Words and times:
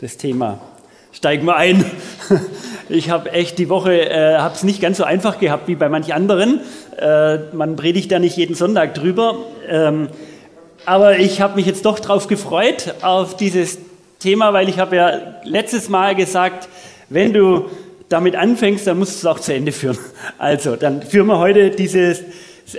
das 0.00 0.16
Thema. 0.16 0.58
Steigen 1.12 1.46
wir 1.46 1.56
ein. 1.56 1.84
Ich 2.90 3.08
habe 3.08 3.32
echt 3.32 3.58
die 3.58 3.70
Woche, 3.70 4.10
äh, 4.10 4.36
habe 4.36 4.54
es 4.54 4.62
nicht 4.62 4.82
ganz 4.82 4.98
so 4.98 5.04
einfach 5.04 5.38
gehabt 5.38 5.68
wie 5.68 5.74
bei 5.74 5.88
manch 5.88 6.12
anderen. 6.12 6.60
Äh, 6.98 7.38
man 7.54 7.76
predigt 7.76 8.12
da 8.12 8.18
nicht 8.18 8.36
jeden 8.36 8.54
Sonntag 8.54 8.92
drüber. 8.92 9.38
Ähm, 9.66 10.08
aber 10.84 11.18
ich 11.18 11.40
habe 11.40 11.56
mich 11.56 11.64
jetzt 11.64 11.86
doch 11.86 11.98
darauf 11.98 12.26
gefreut, 12.26 12.94
auf 13.00 13.38
dieses 13.38 13.78
Thema, 14.18 14.52
weil 14.52 14.68
ich 14.68 14.78
habe 14.78 14.96
ja 14.96 15.18
letztes 15.44 15.88
Mal 15.88 16.14
gesagt, 16.14 16.68
wenn 17.08 17.32
du 17.32 17.70
damit 18.10 18.36
anfängst, 18.36 18.86
dann 18.86 18.98
musst 18.98 19.14
du 19.14 19.26
es 19.26 19.34
auch 19.34 19.40
zu 19.40 19.54
Ende 19.54 19.72
führen. 19.72 19.98
Also, 20.38 20.76
dann 20.76 21.00
führen 21.02 21.26
wir 21.28 21.38
heute 21.38 21.70
dieses, 21.70 22.22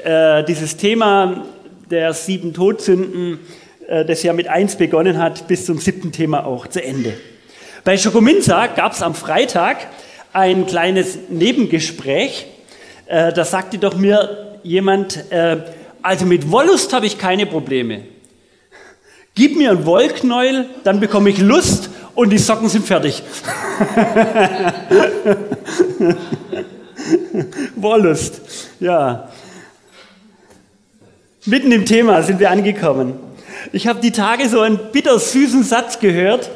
äh, 0.03 0.43
dieses 0.43 0.77
Thema 0.77 1.45
der 1.89 2.13
sieben 2.13 2.53
Todsünden, 2.53 3.39
das 3.87 4.23
ja 4.23 4.33
mit 4.33 4.47
eins 4.47 4.75
begonnen 4.75 5.19
hat, 5.19 5.47
bis 5.47 5.65
zum 5.65 5.79
siebten 5.79 6.11
Thema 6.11 6.45
auch 6.45 6.67
zu 6.67 6.83
Ende. 6.83 7.13
Bei 7.85 7.97
Schokominza 7.99 8.67
gab 8.67 8.93
es 8.93 9.03
am 9.03 9.13
Freitag 9.13 9.77
ein 10.33 10.65
kleines 10.65 11.19
Nebengespräch. 11.29 12.47
Äh, 13.05 13.31
da 13.31 13.45
sagte 13.45 13.77
doch 13.77 13.95
mir 13.95 14.57
jemand, 14.63 15.31
äh, 15.31 15.57
also 16.01 16.25
mit 16.25 16.51
Wollust 16.51 16.93
habe 16.93 17.05
ich 17.05 17.19
keine 17.19 17.45
Probleme. 17.45 18.05
Gib 19.35 19.55
mir 19.55 19.69
ein 19.69 19.85
Wollknäuel, 19.85 20.65
dann 20.83 20.99
bekomme 20.99 21.29
ich 21.29 21.37
Lust 21.37 21.91
und 22.15 22.31
die 22.31 22.39
Socken 22.39 22.69
sind 22.69 22.87
fertig. 22.87 23.21
Wollust, 27.75 28.41
ja. 28.79 29.29
Mitten 31.45 31.71
im 31.71 31.85
Thema 31.85 32.23
sind 32.23 32.39
wir 32.39 32.49
angekommen. 32.49 33.24
Ich 33.71 33.87
habe 33.87 33.99
die 33.99 34.11
Tage 34.11 34.47
so 34.49 34.61
einen 34.61 34.79
bittersüßen 34.91 35.63
Satz 35.63 35.99
gehört. 35.99 36.49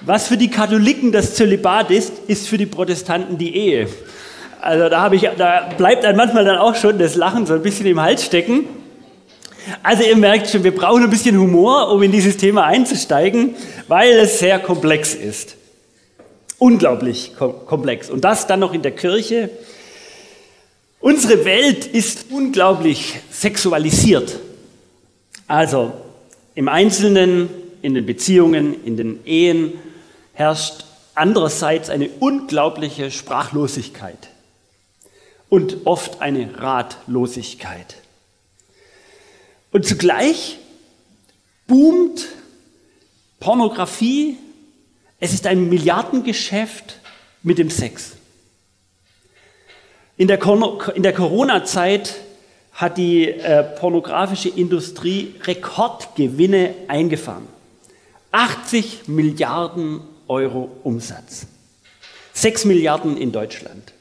Was 0.00 0.28
für 0.28 0.36
die 0.36 0.50
Katholiken 0.50 1.12
das 1.12 1.34
Zölibat 1.34 1.90
ist, 1.90 2.12
ist 2.26 2.48
für 2.48 2.58
die 2.58 2.66
Protestanten 2.66 3.38
die 3.38 3.56
Ehe. 3.56 3.88
Also 4.60 4.88
da, 4.88 5.10
ich, 5.12 5.28
da 5.36 5.68
bleibt 5.76 6.04
einem 6.04 6.16
manchmal 6.16 6.44
dann 6.44 6.58
auch 6.58 6.74
schon 6.74 6.98
das 6.98 7.16
Lachen 7.16 7.46
so 7.46 7.54
ein 7.54 7.62
bisschen 7.62 7.86
im 7.86 8.00
Hals 8.00 8.24
stecken. 8.24 8.66
Also 9.82 10.02
ihr 10.02 10.16
merkt 10.16 10.48
schon, 10.48 10.62
wir 10.62 10.74
brauchen 10.74 11.02
ein 11.02 11.10
bisschen 11.10 11.38
Humor, 11.38 11.90
um 11.90 12.02
in 12.02 12.12
dieses 12.12 12.36
Thema 12.36 12.64
einzusteigen, 12.64 13.56
weil 13.88 14.12
es 14.12 14.38
sehr 14.38 14.58
komplex 14.58 15.14
ist. 15.14 15.56
Unglaublich 16.58 17.32
komplex. 17.36 18.10
Und 18.10 18.24
das 18.24 18.46
dann 18.46 18.60
noch 18.60 18.72
in 18.74 18.82
der 18.82 18.92
Kirche. 18.92 19.50
Unsere 21.00 21.44
Welt 21.44 21.86
ist 21.86 22.26
unglaublich 22.30 23.14
sexualisiert. 23.30 24.38
Also 25.46 25.92
im 26.54 26.68
Einzelnen, 26.68 27.48
in 27.82 27.94
den 27.94 28.06
Beziehungen, 28.06 28.84
in 28.84 28.96
den 28.96 29.24
Ehen 29.26 29.72
herrscht 30.32 30.84
andererseits 31.14 31.90
eine 31.90 32.08
unglaubliche 32.20 33.10
Sprachlosigkeit 33.10 34.30
und 35.48 35.78
oft 35.84 36.20
eine 36.20 36.60
Ratlosigkeit. 36.60 37.96
Und 39.70 39.84
zugleich 39.84 40.58
boomt 41.66 42.26
Pornografie, 43.40 44.36
es 45.20 45.34
ist 45.34 45.46
ein 45.46 45.68
Milliardengeschäft 45.68 46.98
mit 47.42 47.58
dem 47.58 47.70
Sex. 47.70 48.12
In 50.16 50.28
der, 50.28 50.38
Corona-Zeit 50.38 52.14
hat 52.74 52.98
die 52.98 53.28
äh, 53.28 53.62
pornografische 53.62 54.48
Industrie 54.48 55.34
Rekordgewinne 55.44 56.74
eingefahren. 56.88 57.46
80 58.32 59.06
Milliarden 59.06 60.00
Euro 60.26 60.70
Umsatz. 60.82 61.46
6 62.32 62.64
Milliarden 62.64 63.16
in 63.16 63.30
Deutschland. 63.30 63.92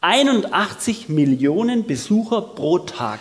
81 0.00 1.08
Millionen 1.08 1.86
Besucher 1.86 2.42
pro 2.42 2.80
Tag 2.80 3.20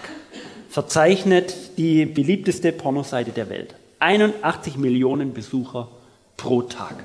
verzeichnet 0.70 1.78
die 1.78 2.06
beliebteste 2.06 2.72
Pornoseite 2.72 3.32
der 3.32 3.50
Welt. 3.50 3.76
81 4.00 4.76
Millionen 4.78 5.34
Besucher 5.34 5.88
pro 6.36 6.64
Tag. 6.64 6.96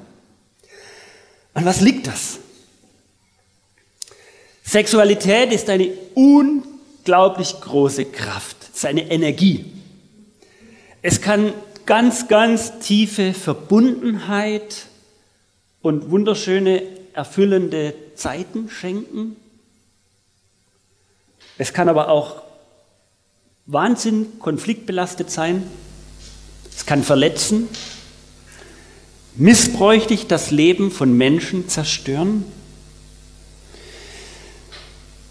An 1.53 1.67
was 1.67 1.83
liegt 1.83 2.07
das? 2.07 2.39
Sexualität 4.65 5.53
ist 5.53 5.69
eine 5.69 5.91
unglaublich 7.09 7.59
große 7.63 8.05
Kraft, 8.05 8.57
es 8.65 8.81
ist 8.81 8.85
eine 8.85 9.11
Energie. 9.11 9.65
Es 11.01 11.23
kann 11.23 11.55
ganz, 11.87 12.29
ganz 12.29 12.81
tiefe 12.81 13.33
Verbundenheit 13.33 14.89
und 15.81 16.11
wunderschöne, 16.11 16.83
erfüllende 17.15 17.95
Zeiten 18.15 18.69
schenken. 18.69 19.37
Es 21.57 21.73
kann 21.73 21.89
aber 21.89 22.11
auch 22.11 22.43
Wahnsinn, 23.65 24.39
konfliktbelastet 24.39 25.31
sein. 25.31 25.63
Es 26.77 26.85
kann 26.85 27.03
verletzen, 27.03 27.69
missbräuchlich 29.35 30.27
das 30.27 30.51
Leben 30.51 30.91
von 30.91 31.17
Menschen 31.17 31.71
zerstören. 31.71 32.45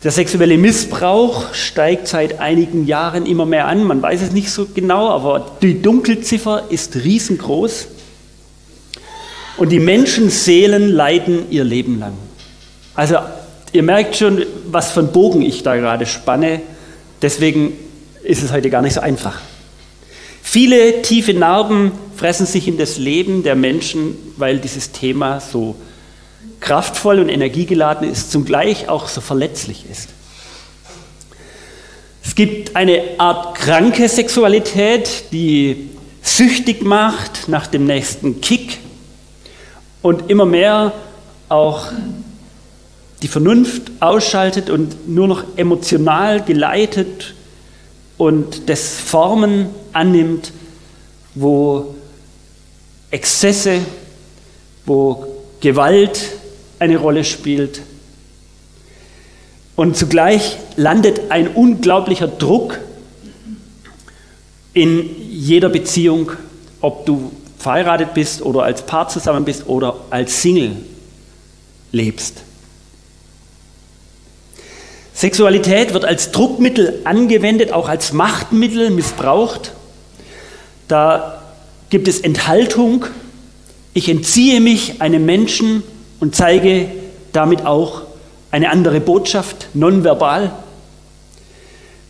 Der 0.07 0.13
sexuelle 0.13 0.57
Missbrauch 0.57 1.53
steigt 1.53 2.07
seit 2.07 2.40
einigen 2.40 2.88
Jahren 2.88 3.25
immer 3.25 3.45
mehr 3.45 3.68
an. 3.68 3.84
Man 3.84 4.01
weiß 4.01 4.22
es 4.22 4.31
nicht 4.31 4.50
so 4.50 4.66
genau, 4.73 5.09
aber 5.09 5.57
die 5.62 5.81
Dunkelziffer 5.81 6.63
ist 6.69 6.95
riesengroß. 6.95 7.90
Und 9.57 9.67
die 9.67 9.81
Menschenseelen 9.81 10.88
leiden 10.88 11.51
ihr 11.51 11.66
Leben 11.66 12.00
lang. 12.00 12.13
Also 12.96 13.17
ihr 13.73 13.84
merkt 13.84 14.16
schon, 14.16 14.46
was 14.67 14.91
für 14.94 15.01
einen 15.01 15.12
Bogen 15.12 15.41
ich 15.41 15.63
da 15.63 15.75
gerade 15.75 16.06
spanne. 16.06 16.62
Deswegen 17.22 17.73
ist 18.23 18.44
es 18.44 18.53
heute 18.53 18.69
gar 18.69 18.81
nicht 18.81 18.94
so 18.94 19.01
einfach. 19.01 19.41
Viele 20.41 21.01
tiefe 21.01 21.34
Narben 21.34 21.91
fressen 22.16 22.46
sich 22.46 22.69
in 22.69 22.78
das 22.78 22.97
Leben 22.97 23.44
der 23.44 23.56
Menschen, 23.56 24.16
weil 24.38 24.59
dieses 24.59 24.94
Thema 24.94 25.41
so 25.41 25.75
kraftvoll 26.59 27.19
und 27.19 27.30
energiegeladen 27.30 28.09
ist, 28.09 28.31
zugleich 28.31 28.90
auch 28.90 29.08
so 29.08 29.22
verletzlich 29.22 29.85
ist. 29.90 30.09
Es 32.24 32.35
gibt 32.35 32.75
eine 32.75 33.02
Art 33.19 33.58
kranke 33.58 34.09
Sexualität, 34.09 35.31
die 35.31 35.90
süchtig 36.22 36.84
macht 36.84 37.47
nach 37.47 37.68
dem 37.68 37.85
nächsten 37.85 38.41
Kick 38.41 38.80
und 40.02 40.30
immer 40.30 40.46
mehr 40.46 40.91
auch 41.50 41.88
die 43.22 43.28
Vernunft 43.28 43.84
ausschaltet 44.00 44.69
und 44.69 45.08
nur 45.08 45.28
noch 45.28 45.44
emotional 45.56 46.44
geleitet 46.44 47.34
und 48.18 48.69
das 48.69 49.00
Formen 49.00 49.69
annimmt, 49.94 50.52
wo 51.34 51.96
Exzesse, 53.09 53.79
wo 54.85 55.25
Gewalt 55.59 56.37
eine 56.80 56.98
Rolle 56.98 57.24
spielt. 57.24 57.82
Und 59.76 59.96
zugleich 59.96 60.58
landet 60.76 61.30
ein 61.30 61.50
unglaublicher 61.50 62.28
Druck 62.28 62.80
in 64.74 65.10
jeder 65.30 65.70
Beziehung, 65.70 66.32
ob 66.82 67.06
du 67.06 67.32
verheiratet 67.58 68.14
bist 68.14 68.42
oder 68.42 68.64
als 68.64 68.86
Paar 68.86 69.10
zusammen 69.10 69.46
bist 69.46 69.68
oder 69.68 69.96
als 70.10 70.42
Single 70.42 70.78
lebst. 71.92 72.44
Sexualität 75.14 75.94
wird 75.94 76.06
als 76.06 76.32
Druckmittel 76.32 77.02
angewendet, 77.04 77.72
auch 77.72 77.90
als 77.90 78.14
Machtmittel 78.14 78.92
missbraucht. 78.92 79.74
Da 80.88 81.42
gibt 81.90 82.08
es 82.08 82.20
Enthaltung. 82.20 83.06
Ich 83.96 84.09
entziehe 84.09 84.62
mich 84.62 85.02
einem 85.02 85.26
Menschen 85.26 85.82
und 86.19 86.35
zeige 86.35 86.90
damit 87.34 87.66
auch 87.66 88.03
eine 88.52 88.69
andere 88.69 88.99
Botschaft, 88.99 89.67
nonverbal. 89.73 90.52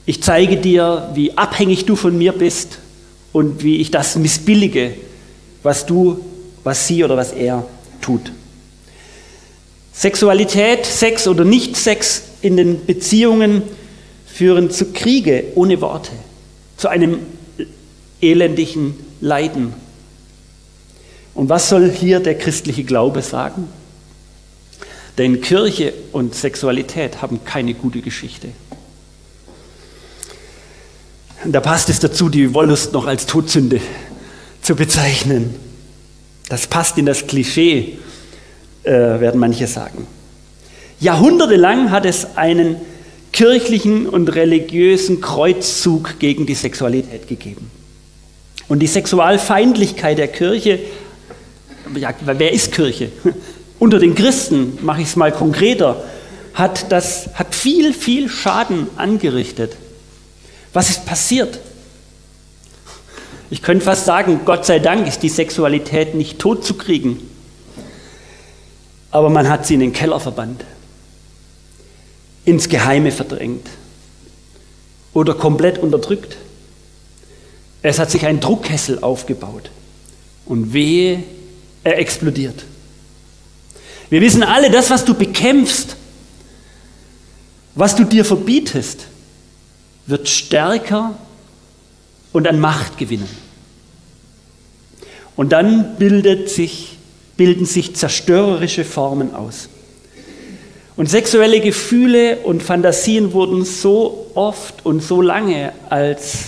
Ich 0.05 0.23
zeige 0.23 0.57
dir, 0.57 1.09
wie 1.13 1.37
abhängig 1.37 1.85
du 1.85 1.95
von 1.95 2.17
mir 2.17 2.31
bist 2.31 2.79
und 3.33 3.63
wie 3.63 3.77
ich 3.77 3.91
das 3.91 4.15
missbillige, 4.15 4.93
was 5.63 5.85
du, 5.85 6.23
was 6.63 6.87
sie 6.87 7.03
oder 7.03 7.17
was 7.17 7.33
er 7.33 7.65
tut. 8.01 8.31
Sexualität, 9.93 10.85
Sex 10.85 11.27
oder 11.27 11.43
Nicht-Sex 11.43 12.23
in 12.41 12.55
den 12.55 12.85
Beziehungen 12.85 13.63
führen 14.27 14.69
zu 14.69 14.93
Kriege 14.93 15.45
ohne 15.55 15.81
Worte, 15.81 16.11
zu 16.77 16.87
einem 16.87 17.19
elendigen 18.21 18.95
Leiden. 19.19 19.73
Und 21.33 21.49
was 21.49 21.69
soll 21.69 21.91
hier 21.91 22.19
der 22.19 22.37
christliche 22.37 22.83
Glaube 22.83 23.23
sagen? 23.23 23.67
Denn 25.17 25.41
Kirche 25.41 25.93
und 26.11 26.35
Sexualität 26.35 27.21
haben 27.21 27.43
keine 27.43 27.73
gute 27.73 28.01
Geschichte. 28.01 28.49
Und 31.43 31.51
da 31.51 31.59
passt 31.59 31.89
es 31.89 31.99
dazu, 31.99 32.29
die 32.29 32.53
Wollust 32.53 32.93
noch 32.93 33.07
als 33.07 33.25
Todsünde 33.25 33.79
zu 34.61 34.75
bezeichnen. 34.75 35.55
Das 36.49 36.67
passt 36.67 36.97
in 36.97 37.05
das 37.05 37.25
Klischee, 37.25 37.97
äh, 38.83 38.91
werden 38.91 39.39
manche 39.39 39.67
sagen. 39.67 40.07
Jahrhundertelang 40.99 41.91
hat 41.91 42.05
es 42.05 42.37
einen 42.37 42.77
kirchlichen 43.31 44.07
und 44.07 44.33
religiösen 44.33 45.21
Kreuzzug 45.21 46.19
gegen 46.19 46.45
die 46.45 46.55
Sexualität 46.55 47.27
gegeben. 47.27 47.69
Und 48.67 48.79
die 48.79 48.87
Sexualfeindlichkeit 48.87 50.17
der 50.17 50.27
Kirche, 50.27 50.79
ja, 51.95 52.13
wer 52.21 52.51
ist 52.51 52.71
Kirche? 52.71 53.11
Unter 53.79 53.99
den 53.99 54.15
Christen, 54.15 54.79
mache 54.81 55.01
ich 55.01 55.07
es 55.07 55.15
mal 55.15 55.31
konkreter, 55.31 56.03
hat, 56.53 56.91
das, 56.91 57.29
hat 57.35 57.53
viel, 57.53 57.93
viel 57.93 58.29
Schaden 58.29 58.87
angerichtet. 58.95 59.75
Was 60.73 60.89
ist 60.89 61.05
passiert? 61.05 61.59
Ich 63.49 63.61
könnte 63.61 63.85
fast 63.85 64.05
sagen, 64.05 64.41
Gott 64.43 64.65
sei 64.65 64.79
Dank 64.79 65.07
ist 65.07 65.23
die 65.23 65.29
Sexualität 65.29 66.15
nicht 66.15 66.39
tot 66.39 66.65
zu 66.65 66.73
kriegen. 66.73 67.19
Aber 69.11 69.29
man 69.29 69.47
hat 69.47 69.65
sie 69.65 69.75
in 69.75 69.79
den 69.79 69.93
Keller 69.93 70.19
verbannt, 70.19 70.65
ins 72.43 72.67
Geheime 72.67 73.11
verdrängt 73.11 73.67
oder 75.13 75.33
komplett 75.33 75.77
unterdrückt. 75.77 76.37
Es 77.83 77.99
hat 77.99 78.11
sich 78.11 78.25
ein 78.25 78.39
Druckkessel 78.39 78.99
aufgebaut 79.01 79.69
und 80.45 80.73
wehe, 80.73 81.23
er 81.83 81.99
explodiert. 81.99 82.65
Wir 84.09 84.21
wissen 84.21 84.43
alle, 84.43 84.71
das, 84.71 84.89
was 84.89 85.03
du 85.03 85.13
bekämpfst, 85.13 85.95
was 87.75 87.95
du 87.95 88.05
dir 88.05 88.25
verbietest, 88.25 89.07
wird 90.05 90.29
stärker 90.29 91.17
und 92.31 92.47
an 92.47 92.59
Macht 92.59 92.97
gewinnen. 92.97 93.29
Und 95.35 95.51
dann 95.51 95.97
sich, 96.47 96.97
bilden 97.35 97.65
sich 97.65 97.95
zerstörerische 97.95 98.83
Formen 98.85 99.35
aus. 99.35 99.69
Und 100.95 101.07
sexuelle 101.07 101.59
Gefühle 101.59 102.37
und 102.37 102.63
Fantasien 102.63 103.33
wurden 103.33 103.63
so 103.63 104.31
oft 104.33 104.83
und 104.83 105.03
so 105.03 105.21
lange 105.21 105.73
als 105.89 106.45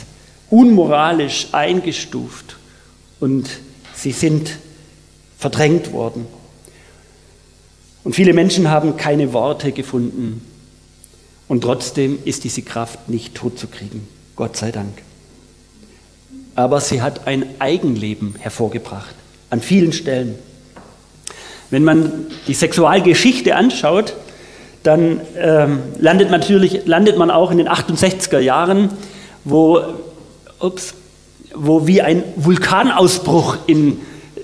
unmoralisch 0.49 1.49
eingestuft 1.51 2.57
und 3.19 3.47
sie 3.93 4.11
sind 4.11 4.57
verdrängt 5.37 5.91
worden. 5.91 6.25
Und 8.03 8.15
viele 8.15 8.33
Menschen 8.33 8.69
haben 8.69 8.97
keine 8.97 9.33
Worte 9.33 9.71
gefunden. 9.71 10.41
Und 11.47 11.61
trotzdem 11.61 12.19
ist 12.25 12.43
diese 12.43 12.61
Kraft 12.61 13.09
nicht 13.09 13.35
totzukriegen. 13.35 14.07
Gott 14.35 14.55
sei 14.55 14.71
Dank 14.71 15.01
aber 16.59 16.81
sie 16.81 17.01
hat 17.01 17.25
ein 17.25 17.45
Eigenleben 17.59 18.35
hervorgebracht, 18.37 19.15
an 19.49 19.61
vielen 19.61 19.93
Stellen. 19.93 20.35
Wenn 21.69 21.85
man 21.85 22.27
die 22.47 22.53
Sexualgeschichte 22.53 23.55
anschaut, 23.55 24.13
dann 24.83 25.21
ähm, 25.37 25.79
landet, 25.99 26.29
man 26.29 26.41
natürlich, 26.41 26.85
landet 26.85 27.17
man 27.17 27.31
auch 27.31 27.51
in 27.51 27.59
den 27.59 27.69
68er 27.69 28.39
Jahren, 28.39 28.89
wo, 29.45 29.81
ups, 30.59 30.95
wo 31.55 31.87
wie 31.87 32.01
ein 32.01 32.23
Vulkanausbruch 32.35 33.57
in 33.67 34.01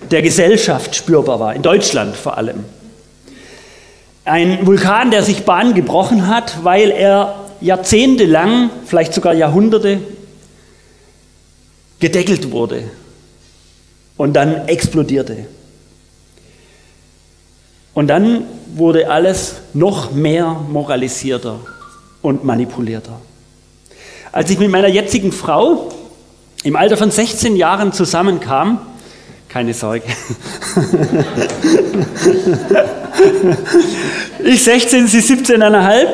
der 0.09 0.21
Gesellschaft 0.21 0.95
spürbar 0.95 1.41
war, 1.41 1.53
in 1.53 1.63
Deutschland 1.63 2.15
vor 2.15 2.37
allem. 2.37 2.63
Ein 4.25 4.65
Vulkan, 4.65 5.11
der 5.11 5.23
sich 5.23 5.43
Bahn 5.43 5.75
gebrochen 5.75 6.27
hat, 6.27 6.63
weil 6.63 6.89
er 6.89 7.35
jahrzehntelang, 7.61 8.71
vielleicht 8.85 9.13
sogar 9.13 9.33
Jahrhunderte 9.33 9.99
gedeckelt 11.99 12.51
wurde 12.51 12.83
und 14.17 14.33
dann 14.33 14.67
explodierte. 14.67 15.45
Und 17.93 18.07
dann 18.07 18.45
wurde 18.73 19.09
alles 19.09 19.55
noch 19.73 20.11
mehr 20.11 20.59
moralisierter 20.69 21.59
und 22.21 22.43
manipulierter. 22.43 23.21
Als 24.31 24.49
ich 24.49 24.59
mit 24.59 24.69
meiner 24.69 24.89
jetzigen 24.89 25.31
Frau 25.31 25.93
im 26.63 26.75
Alter 26.75 26.97
von 26.97 27.11
16 27.11 27.55
Jahren 27.55 27.93
zusammenkam, 27.93 28.81
keine 29.55 29.73
Sorge, 29.73 30.03
ich 34.43 34.61
16, 34.61 35.07
sie 35.07 35.19
17,5, 35.19 36.07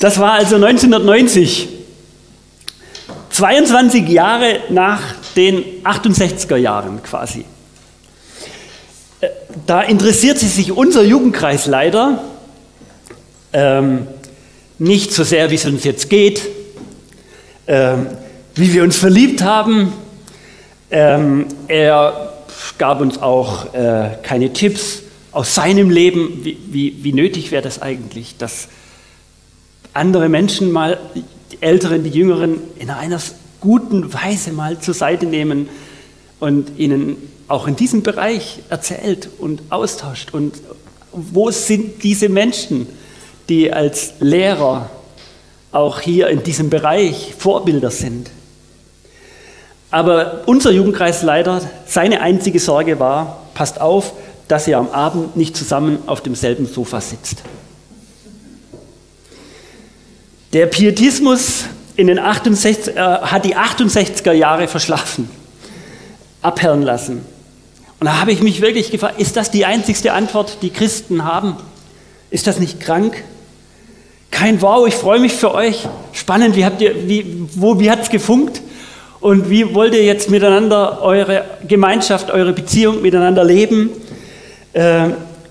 das 0.00 0.18
war 0.18 0.32
also 0.32 0.56
1990. 0.56 1.68
22 3.28 4.08
Jahre 4.08 4.60
nach 4.70 5.02
den 5.36 5.62
68er 5.84 6.56
Jahren 6.56 7.02
quasi. 7.02 7.44
Äh, 9.20 9.28
da 9.66 9.82
interessiert 9.82 10.38
sich 10.38 10.72
unser 10.72 11.02
Jugendkreisleiter 11.02 12.24
ähm, 13.52 14.06
nicht 14.78 15.12
so 15.12 15.24
sehr, 15.24 15.50
wie 15.50 15.56
es 15.56 15.66
uns 15.66 15.84
jetzt 15.84 16.08
geht, 16.08 16.40
ähm, 17.66 18.06
wie 18.54 18.72
wir 18.72 18.82
uns 18.82 18.96
verliebt 18.96 19.42
haben. 19.42 20.05
Ähm, 20.90 21.46
er 21.68 22.32
gab 22.78 23.00
uns 23.00 23.18
auch 23.20 23.74
äh, 23.74 24.10
keine 24.22 24.52
Tipps 24.52 25.02
aus 25.32 25.54
seinem 25.54 25.90
Leben, 25.90 26.44
wie, 26.44 26.56
wie, 26.70 27.04
wie 27.04 27.12
nötig 27.12 27.50
wäre 27.50 27.62
das 27.62 27.82
eigentlich, 27.82 28.36
dass 28.38 28.68
andere 29.92 30.28
Menschen 30.28 30.70
mal 30.70 30.98
die 31.14 31.60
Älteren, 31.60 32.04
die 32.04 32.10
Jüngeren 32.10 32.58
in 32.78 32.90
einer 32.90 33.20
guten 33.60 34.12
Weise 34.12 34.52
mal 34.52 34.78
zur 34.78 34.94
Seite 34.94 35.26
nehmen 35.26 35.68
und 36.38 36.78
ihnen 36.78 37.16
auch 37.48 37.66
in 37.66 37.76
diesem 37.76 38.02
Bereich 38.02 38.60
erzählt 38.70 39.28
und 39.38 39.62
austauscht. 39.70 40.32
Und 40.34 40.54
wo 41.12 41.50
sind 41.50 42.02
diese 42.02 42.28
Menschen, 42.28 42.86
die 43.48 43.72
als 43.72 44.14
Lehrer 44.20 44.90
auch 45.72 46.00
hier 46.00 46.28
in 46.28 46.42
diesem 46.42 46.70
Bereich 46.70 47.34
Vorbilder 47.36 47.90
sind? 47.90 48.30
Aber 49.96 50.42
unser 50.44 50.72
Jugendkreisleiter, 50.72 51.62
seine 51.86 52.20
einzige 52.20 52.60
Sorge 52.60 53.00
war, 53.00 53.40
passt 53.54 53.80
auf, 53.80 54.12
dass 54.46 54.68
ihr 54.68 54.76
am 54.76 54.90
Abend 54.90 55.38
nicht 55.38 55.56
zusammen 55.56 56.00
auf 56.04 56.20
demselben 56.20 56.66
Sofa 56.66 57.00
sitzt. 57.00 57.38
Der 60.52 60.66
Pietismus 60.66 61.64
in 61.96 62.08
den 62.08 62.18
68, 62.18 62.94
äh, 62.94 63.00
hat 63.00 63.46
die 63.46 63.56
68er 63.56 64.32
Jahre 64.32 64.68
verschlafen, 64.68 65.30
abhören 66.42 66.82
lassen. 66.82 67.24
Und 67.98 68.04
da 68.04 68.20
habe 68.20 68.32
ich 68.32 68.42
mich 68.42 68.60
wirklich 68.60 68.90
gefragt, 68.90 69.18
ist 69.18 69.38
das 69.38 69.50
die 69.50 69.64
einzigste 69.64 70.12
Antwort, 70.12 70.58
die 70.60 70.68
Christen 70.68 71.24
haben? 71.24 71.56
Ist 72.28 72.46
das 72.46 72.58
nicht 72.58 72.80
krank? 72.80 73.24
Kein 74.30 74.60
Wow, 74.60 74.86
ich 74.86 74.94
freue 74.94 75.20
mich 75.20 75.32
für 75.32 75.54
euch. 75.54 75.88
Spannend, 76.12 76.54
wie, 76.54 76.66
habt 76.66 76.82
ihr, 76.82 77.08
wie, 77.08 77.48
wo, 77.54 77.80
wie 77.80 77.90
hat 77.90 78.02
es 78.02 78.10
gefunkt? 78.10 78.60
Und 79.20 79.50
wie 79.50 79.74
wollt 79.74 79.94
ihr 79.94 80.04
jetzt 80.04 80.30
miteinander 80.30 81.02
eure 81.02 81.44
Gemeinschaft, 81.66 82.30
eure 82.30 82.52
Beziehung 82.52 83.02
miteinander 83.02 83.44
leben? 83.44 83.90
Äh, 84.72 85.08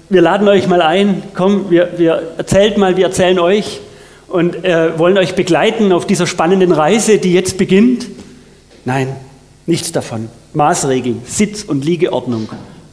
wir 0.10 0.22
laden 0.22 0.48
euch 0.48 0.68
mal 0.68 0.82
ein, 0.82 1.24
komm, 1.34 1.70
wir, 1.70 1.94
wir 1.98 2.34
erzählt 2.38 2.78
mal, 2.78 2.96
wir 2.96 3.06
erzählen 3.06 3.40
euch 3.40 3.82
und 4.28 4.64
äh, 4.64 4.98
wollen 5.00 5.18
euch 5.18 5.34
begleiten 5.36 5.92
auf 5.92 6.06
dieser 6.06 6.28
spannenden 6.28 6.72
Reise, 6.72 7.18
die 7.18 7.34
jetzt 7.34 7.58
beginnt? 7.58 8.08
Nein, 8.86 9.16
nichts 9.66 9.92
davon. 9.92 10.30
Maßregeln, 10.54 11.22
Sitz- 11.26 11.64
und 11.64 11.84
Liegeordnung 11.84 12.50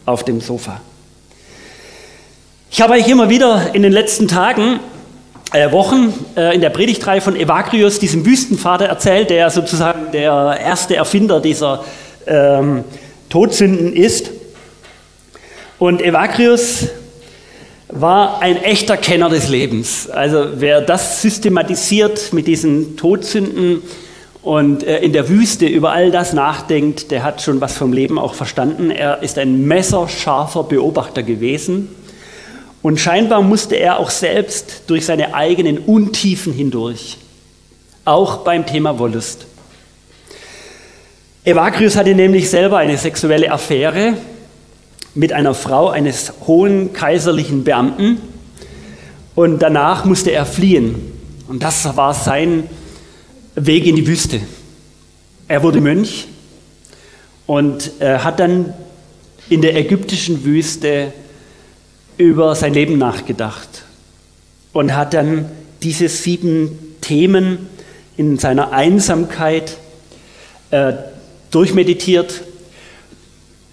auf 0.06 0.24
dem 0.24 0.40
Sofa. 0.40 0.80
Ich 2.70 2.80
habe 2.80 2.94
euch 2.94 3.06
immer 3.08 3.28
wieder 3.28 3.74
in 3.74 3.82
den 3.82 3.92
letzten 3.92 4.26
Tagen, 4.26 4.80
Wochen 5.72 6.12
äh, 6.36 6.54
in 6.54 6.60
der 6.60 6.70
Predigtreihe 6.70 7.20
von 7.20 7.36
Evagrius, 7.36 7.98
diesem 7.98 8.24
Wüstenvater, 8.24 8.86
erzählt, 8.86 9.30
der 9.30 9.50
sozusagen 9.50 10.10
der 10.12 10.58
erste 10.60 10.96
Erfinder 10.96 11.40
dieser 11.40 11.84
ähm, 12.26 12.84
Todsünden 13.28 13.92
ist. 13.92 14.30
Und 15.78 16.00
Evagrius 16.00 16.88
war 17.88 18.40
ein 18.40 18.56
echter 18.62 18.96
Kenner 18.96 19.28
des 19.28 19.48
Lebens. 19.48 20.08
Also 20.08 20.46
wer 20.54 20.80
das 20.80 21.20
systematisiert 21.20 22.32
mit 22.32 22.46
diesen 22.46 22.96
Todsünden 22.96 23.82
und 24.42 24.82
äh, 24.84 25.00
in 25.00 25.12
der 25.12 25.28
Wüste 25.28 25.66
über 25.66 25.92
all 25.92 26.10
das 26.10 26.32
nachdenkt, 26.32 27.10
der 27.10 27.22
hat 27.22 27.42
schon 27.42 27.60
was 27.60 27.76
vom 27.76 27.92
Leben 27.92 28.18
auch 28.18 28.34
verstanden. 28.34 28.90
Er 28.90 29.22
ist 29.22 29.38
ein 29.38 29.66
messerscharfer 29.66 30.64
Beobachter 30.64 31.22
gewesen. 31.22 31.88
Und 32.82 32.98
scheinbar 32.98 33.42
musste 33.42 33.76
er 33.76 33.98
auch 33.98 34.10
selbst 34.10 34.82
durch 34.88 35.06
seine 35.06 35.34
eigenen 35.34 35.78
Untiefen 35.78 36.52
hindurch, 36.52 37.16
auch 38.04 38.38
beim 38.38 38.66
Thema 38.66 38.98
Wollust. 38.98 39.46
Evagrius 41.44 41.96
hatte 41.96 42.14
nämlich 42.14 42.50
selber 42.50 42.78
eine 42.78 42.96
sexuelle 42.96 43.50
Affäre 43.50 44.14
mit 45.14 45.32
einer 45.32 45.54
Frau 45.54 45.88
eines 45.88 46.32
hohen 46.46 46.92
kaiserlichen 46.92 47.64
Beamten 47.64 48.20
und 49.34 49.60
danach 49.60 50.04
musste 50.04 50.32
er 50.32 50.46
fliehen. 50.46 51.12
Und 51.48 51.62
das 51.62 51.96
war 51.96 52.14
sein 52.14 52.68
Weg 53.54 53.86
in 53.86 53.96
die 53.96 54.06
Wüste. 54.06 54.40
Er 55.48 55.62
wurde 55.62 55.80
Mönch 55.80 56.26
und 57.46 57.92
äh, 58.00 58.18
hat 58.18 58.40
dann 58.40 58.72
in 59.48 59.60
der 59.60 59.76
ägyptischen 59.76 60.44
Wüste 60.44 61.12
über 62.18 62.54
sein 62.54 62.74
Leben 62.74 62.98
nachgedacht 62.98 63.84
und 64.72 64.94
hat 64.94 65.14
dann 65.14 65.50
diese 65.82 66.08
sieben 66.08 66.96
Themen 67.00 67.68
in 68.16 68.38
seiner 68.38 68.72
Einsamkeit 68.72 69.76
äh, 70.70 70.92
durchmeditiert. 71.50 72.42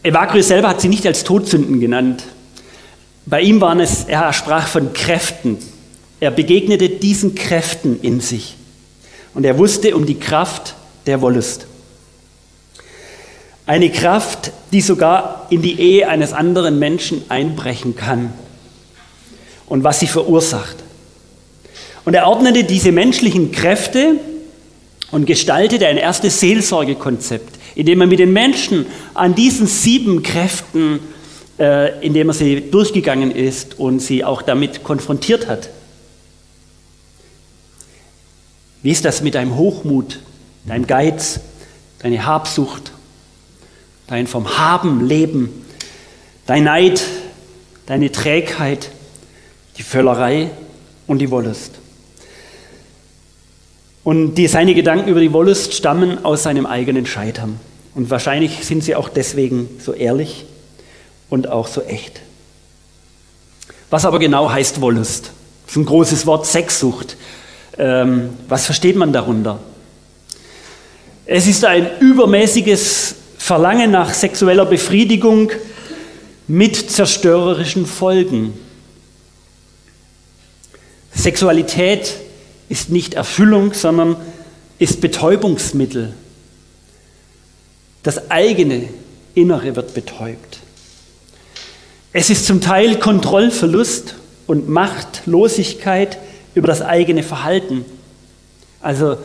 Evagrius 0.04 0.48
selber 0.48 0.70
hat 0.70 0.82
sie 0.82 0.90
nicht 0.90 1.06
als 1.06 1.24
Todsünden 1.24 1.80
genannt. 1.80 2.24
Bei 3.26 3.42
ihm 3.42 3.62
waren 3.62 3.80
es, 3.80 4.06
er 4.06 4.34
sprach 4.34 4.68
von 4.68 4.94
Kräften. 4.94 5.58
Er 6.20 6.32
begegnete 6.32 6.90
diesen 6.90 7.36
Kräften 7.36 8.00
in 8.02 8.22
sich. 8.22 8.56
Und 9.34 9.46
er 9.46 9.58
wusste 9.58 9.96
um 9.96 10.06
die 10.06 10.20
Kraft 10.20 10.76
der 11.06 11.22
Wollust. 11.22 11.68
Eine 13.70 13.92
Kraft, 13.92 14.52
die 14.72 14.82
sogar 14.82 15.46
in 15.52 15.62
die 15.62 15.80
Ehe 15.80 16.10
eines 16.10 16.34
anderen 16.34 16.80
Menschen 16.80 17.22
einbrechen 17.30 17.96
kann 17.96 18.34
und 19.68 19.84
was 19.84 20.00
sie 20.00 20.08
verursacht. 20.08 20.78
Und 22.04 22.16
er 22.16 22.26
ordnete 22.26 22.64
diese 22.64 22.92
menschlichen 22.92 23.52
Kräfte 23.52 24.16
und 25.12 25.28
gestaltete 25.28 25.86
ein 25.86 25.98
erstes 25.98 26.40
Seelsorgekonzept, 26.40 27.60
indem 27.76 28.02
er 28.02 28.08
mit 28.08 28.18
den 28.18 28.34
Menschen 28.34 28.88
an 29.14 29.36
diesen 29.36 29.68
sieben 29.68 30.24
Kräften, 30.24 31.00
äh, 31.60 32.04
indem 32.04 32.30
er 32.30 32.34
sie 32.34 32.72
durchgegangen 32.72 33.30
ist 33.30 33.78
und 33.78 34.00
sie 34.00 34.24
auch 34.24 34.42
damit 34.42 34.84
konfrontiert 34.84 35.46
hat. 35.48 35.70
Wie 38.82 38.90
ist 38.90 39.06
das 39.06 39.22
mit 39.22 39.36
deinem 39.36 39.56
Hochmut, 39.58 40.22
deinem 40.66 40.88
Geiz, 40.88 41.40
deine 42.00 42.26
Habsucht, 42.26 42.94
dein 44.10 44.28
vom 44.28 44.58
Haben 44.58 45.06
leben, 45.08 45.66
dein 46.48 46.64
Neid, 46.64 47.02
deine 47.86 48.12
Trägheit, 48.12 48.90
die 49.78 49.84
Völlerei 49.84 50.50
und 51.08 51.20
die 51.20 51.30
Wollust? 51.30 51.74
Und 54.04 54.36
die, 54.36 54.48
seine 54.48 54.74
Gedanken 54.74 55.10
über 55.10 55.20
die 55.20 55.32
Wollust 55.32 55.76
stammen 55.76 56.26
aus 56.26 56.44
seinem 56.44 56.66
eigenen 56.66 57.06
Scheitern. 57.06 57.60
Und 57.94 58.10
wahrscheinlich 58.10 58.66
sind 58.66 58.84
sie 58.84 58.96
auch 58.96 59.10
deswegen 59.10 59.70
so 59.80 59.94
ehrlich 59.94 60.46
und 61.30 61.48
auch 61.50 61.68
so 61.68 61.82
echt. 61.84 62.22
Was 63.92 64.06
aber 64.06 64.18
genau 64.18 64.50
heißt 64.50 64.82
Wollust? 64.82 65.32
Das 65.66 65.76
ist 65.76 65.78
ein 65.78 65.86
großes 65.86 66.26
Wort, 66.26 66.48
Sexsucht. 66.48 67.18
Ähm, 67.78 68.30
was 68.48 68.66
versteht 68.66 68.96
man 68.96 69.14
darunter? 69.14 69.60
Es 71.28 71.46
ist 71.46 71.64
ein 71.64 72.00
übermäßiges 72.00 73.16
Verlangen 73.40 73.90
nach 73.90 74.14
sexueller 74.14 74.66
Befriedigung 74.66 75.50
mit 76.48 76.92
zerstörerischen 76.92 77.88
Folgen. 77.88 78.54
Sexualität 81.16 82.16
ist 82.68 82.92
nicht 82.92 83.16
Erfüllung, 83.16 83.74
sondern 83.74 84.18
ist 84.78 85.02
Betäubungsmittel. 85.02 86.14
Das 88.04 88.30
eigene 88.30 88.90
Innere 89.34 89.76
wird 89.76 89.96
betäubt. 89.96 90.60
Es 92.14 92.30
ist 92.30 92.46
zum 92.46 92.62
Teil 92.62 93.00
Kontrollverlust 93.00 94.16
und 94.48 94.70
Machtlosigkeit 94.70 96.20
über 96.56 96.68
das 96.68 96.82
eigene 96.82 97.24
Verhalten. 97.24 97.86
Also 98.82 99.18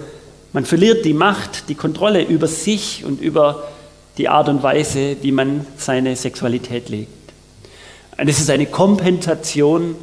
man 0.52 0.64
verliert 0.64 1.04
die 1.04 1.14
Macht, 1.14 1.68
die 1.68 1.74
Kontrolle 1.74 2.22
über 2.22 2.46
sich 2.46 3.04
und 3.04 3.20
über 3.20 3.73
die 4.18 4.28
Art 4.28 4.48
und 4.48 4.62
Weise, 4.62 5.16
wie 5.22 5.32
man 5.32 5.66
seine 5.76 6.14
Sexualität 6.16 6.88
legt. 6.88 7.10
Und 8.16 8.28
es 8.28 8.38
ist 8.38 8.50
eine 8.50 8.66
Kompensation 8.66 9.96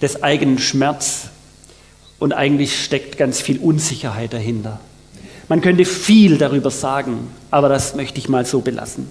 des 0.00 0.22
eigenen 0.22 0.58
Schmerz 0.58 1.28
und 2.18 2.32
eigentlich 2.32 2.84
steckt 2.84 3.18
ganz 3.18 3.40
viel 3.40 3.58
Unsicherheit 3.58 4.32
dahinter. 4.32 4.80
Man 5.48 5.60
könnte 5.60 5.84
viel 5.84 6.38
darüber 6.38 6.70
sagen, 6.70 7.28
aber 7.50 7.68
das 7.68 7.94
möchte 7.94 8.18
ich 8.18 8.28
mal 8.28 8.44
so 8.44 8.60
belassen. 8.60 9.08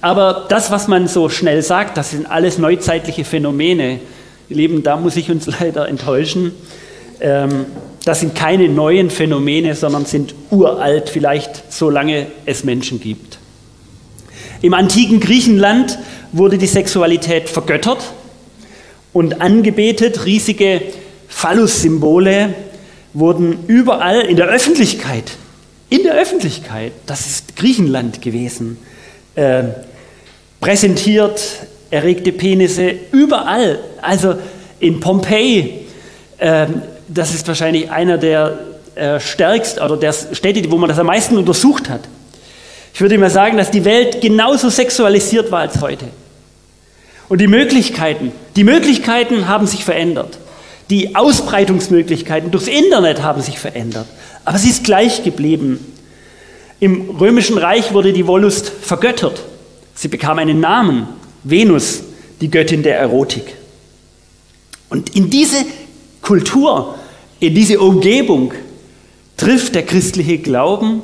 Aber 0.00 0.46
das, 0.48 0.70
was 0.70 0.86
man 0.86 1.08
so 1.08 1.28
schnell 1.28 1.62
sagt, 1.62 1.96
das 1.96 2.10
sind 2.10 2.26
alles 2.26 2.58
neuzeitliche 2.58 3.24
Phänomene. 3.24 4.00
Ihr 4.48 4.56
Lieben, 4.56 4.82
da 4.82 4.96
muss 4.96 5.16
ich 5.16 5.30
uns 5.30 5.46
leider 5.60 5.88
enttäuschen. 5.88 6.52
Ähm, 7.24 7.64
das 8.04 8.20
sind 8.20 8.34
keine 8.34 8.68
neuen 8.68 9.08
Phänomene, 9.08 9.74
sondern 9.74 10.04
sind 10.04 10.34
uralt, 10.50 11.08
vielleicht 11.08 11.72
solange 11.72 12.26
es 12.44 12.62
Menschen 12.62 13.00
gibt. 13.00 13.38
Im 14.60 14.74
antiken 14.74 15.20
Griechenland 15.20 15.98
wurde 16.32 16.58
die 16.58 16.66
Sexualität 16.66 17.48
vergöttert 17.48 18.12
und 19.14 19.40
angebetet. 19.40 20.26
Riesige 20.26 20.82
Phallus-Symbole 21.28 22.54
wurden 23.14 23.58
überall 23.68 24.20
in 24.20 24.36
der 24.36 24.48
Öffentlichkeit, 24.48 25.32
in 25.88 26.02
der 26.02 26.16
Öffentlichkeit, 26.16 26.92
das 27.06 27.26
ist 27.26 27.56
Griechenland 27.56 28.20
gewesen, 28.20 28.76
äh, 29.34 29.62
präsentiert, 30.60 31.40
erregte 31.90 32.32
Penisse, 32.32 32.94
überall. 33.12 33.78
Also 34.02 34.34
in 34.80 35.00
Pompeji, 35.00 35.86
äh, 36.38 36.66
das 37.08 37.34
ist 37.34 37.46
wahrscheinlich 37.48 37.90
einer 37.90 38.18
der 38.18 38.58
äh, 38.94 39.20
stärksten 39.20 39.82
oder 39.82 39.96
der 39.96 40.12
Städte, 40.12 40.70
wo 40.70 40.78
man 40.78 40.88
das 40.88 40.98
am 40.98 41.06
meisten 41.06 41.36
untersucht 41.36 41.88
hat. 41.88 42.02
Ich 42.92 43.00
würde 43.00 43.18
mal 43.18 43.30
sagen, 43.30 43.56
dass 43.56 43.70
die 43.70 43.84
Welt 43.84 44.20
genauso 44.20 44.70
sexualisiert 44.70 45.50
war 45.50 45.60
als 45.60 45.80
heute. 45.80 46.06
Und 47.28 47.40
die 47.40 47.48
Möglichkeiten, 47.48 48.32
die 48.54 48.64
Möglichkeiten 48.64 49.48
haben 49.48 49.66
sich 49.66 49.84
verändert. 49.84 50.38
Die 50.90 51.16
Ausbreitungsmöglichkeiten 51.16 52.50
durchs 52.50 52.68
Internet 52.68 53.22
haben 53.22 53.42
sich 53.42 53.58
verändert, 53.58 54.06
aber 54.44 54.58
sie 54.58 54.68
ist 54.68 54.84
gleich 54.84 55.24
geblieben. 55.24 55.80
Im 56.78 57.16
römischen 57.18 57.56
Reich 57.56 57.94
wurde 57.94 58.12
die 58.12 58.26
Wollust 58.26 58.68
vergöttert. 58.68 59.42
Sie 59.94 60.08
bekam 60.08 60.38
einen 60.38 60.60
Namen, 60.60 61.08
Venus, 61.42 62.02
die 62.40 62.50
Göttin 62.50 62.82
der 62.82 62.98
Erotik. 62.98 63.54
Und 64.90 65.16
in 65.16 65.30
diese 65.30 65.64
Kultur, 66.24 66.94
in 67.38 67.54
diese 67.54 67.80
Umgebung 67.80 68.54
trifft 69.36 69.74
der 69.74 69.84
christliche 69.84 70.38
Glauben 70.38 71.02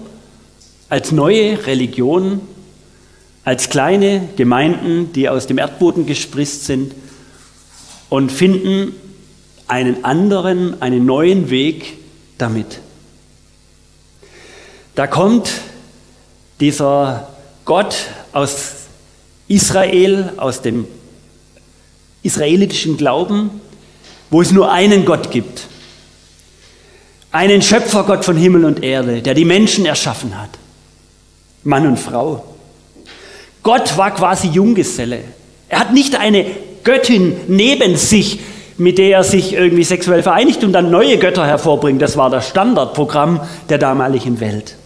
als 0.89 1.13
neue 1.13 1.67
Religion, 1.67 2.41
als 3.45 3.69
kleine 3.69 4.31
Gemeinden, 4.37 5.13
die 5.13 5.29
aus 5.29 5.47
dem 5.47 5.59
Erdboden 5.59 6.07
gespritzt 6.07 6.65
sind 6.65 6.95
und 8.09 8.33
finden 8.33 8.95
einen 9.69 10.07
anderen, 10.07 10.81
einen 10.81 11.05
neuen 11.05 11.51
Weg 11.51 11.99
damit. 12.39 12.81
Da 14.95 15.07
kommt 15.07 15.51
dieser 16.61 17.29
Gott 17.67 17.95
aus 18.33 18.73
Israel, 19.49 20.33
aus 20.39 20.63
dem 20.63 20.87
israelitischen 22.23 22.97
Glauben, 22.97 23.61
wo 24.31 24.41
es 24.41 24.53
nur 24.53 24.71
einen 24.71 25.05
Gott 25.05 25.31
gibt. 25.31 25.67
Einen 27.33 27.63
Schöpfergott 27.63 28.25
von 28.25 28.37
Himmel 28.37 28.65
und 28.65 28.83
Erde, 28.83 29.23
der 29.23 29.35
die 29.35 29.45
Menschen 29.45 29.87
erschaffen 29.87 30.41
hat. 30.41 30.51
Mann 31.63 31.87
und 31.87 31.99
Frau. 31.99 32.45
Gott 33.63 33.97
war 33.97 34.15
quasi 34.15 34.49
Junggeselle. 34.49 35.21
Er 35.69 35.81
hat 35.81 35.93
nicht 35.93 36.17
eine 36.17 36.47
Göttin 36.83 37.37
neben 37.49 37.97
sich, 37.97 38.41
mit 38.79 38.99
der 38.99 39.19
er 39.19 39.25
sich 39.25 39.53
irgendwie 39.53 39.85
sexuell 39.85 40.23
vereinigt 40.23 40.65
und 40.65 40.73
dann 40.73 40.91
neue 40.91 41.19
Götter 41.19 41.47
hervorbringt. 41.47 42.01
Das 42.01 42.17
war 42.17 42.31
das 42.31 42.49
Standardprogramm 42.49 43.41
der 43.69 43.79
damaligen 43.79 44.41
Welt. 44.41 44.77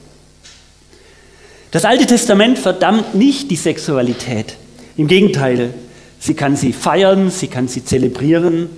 Das 1.71 1.85
Alte 1.85 2.07
Testament 2.07 2.59
verdammt 2.59 3.15
nicht 3.15 3.51
die 3.51 3.57
Sexualität. 3.57 4.57
Im 4.97 5.07
Gegenteil, 5.07 5.75
sie 6.19 6.35
kann 6.35 6.57
sie 6.57 6.73
feiern, 6.73 7.31
sie 7.31 7.49
kann 7.49 7.69
sie 7.69 7.85
zelebrieren. 7.85 8.69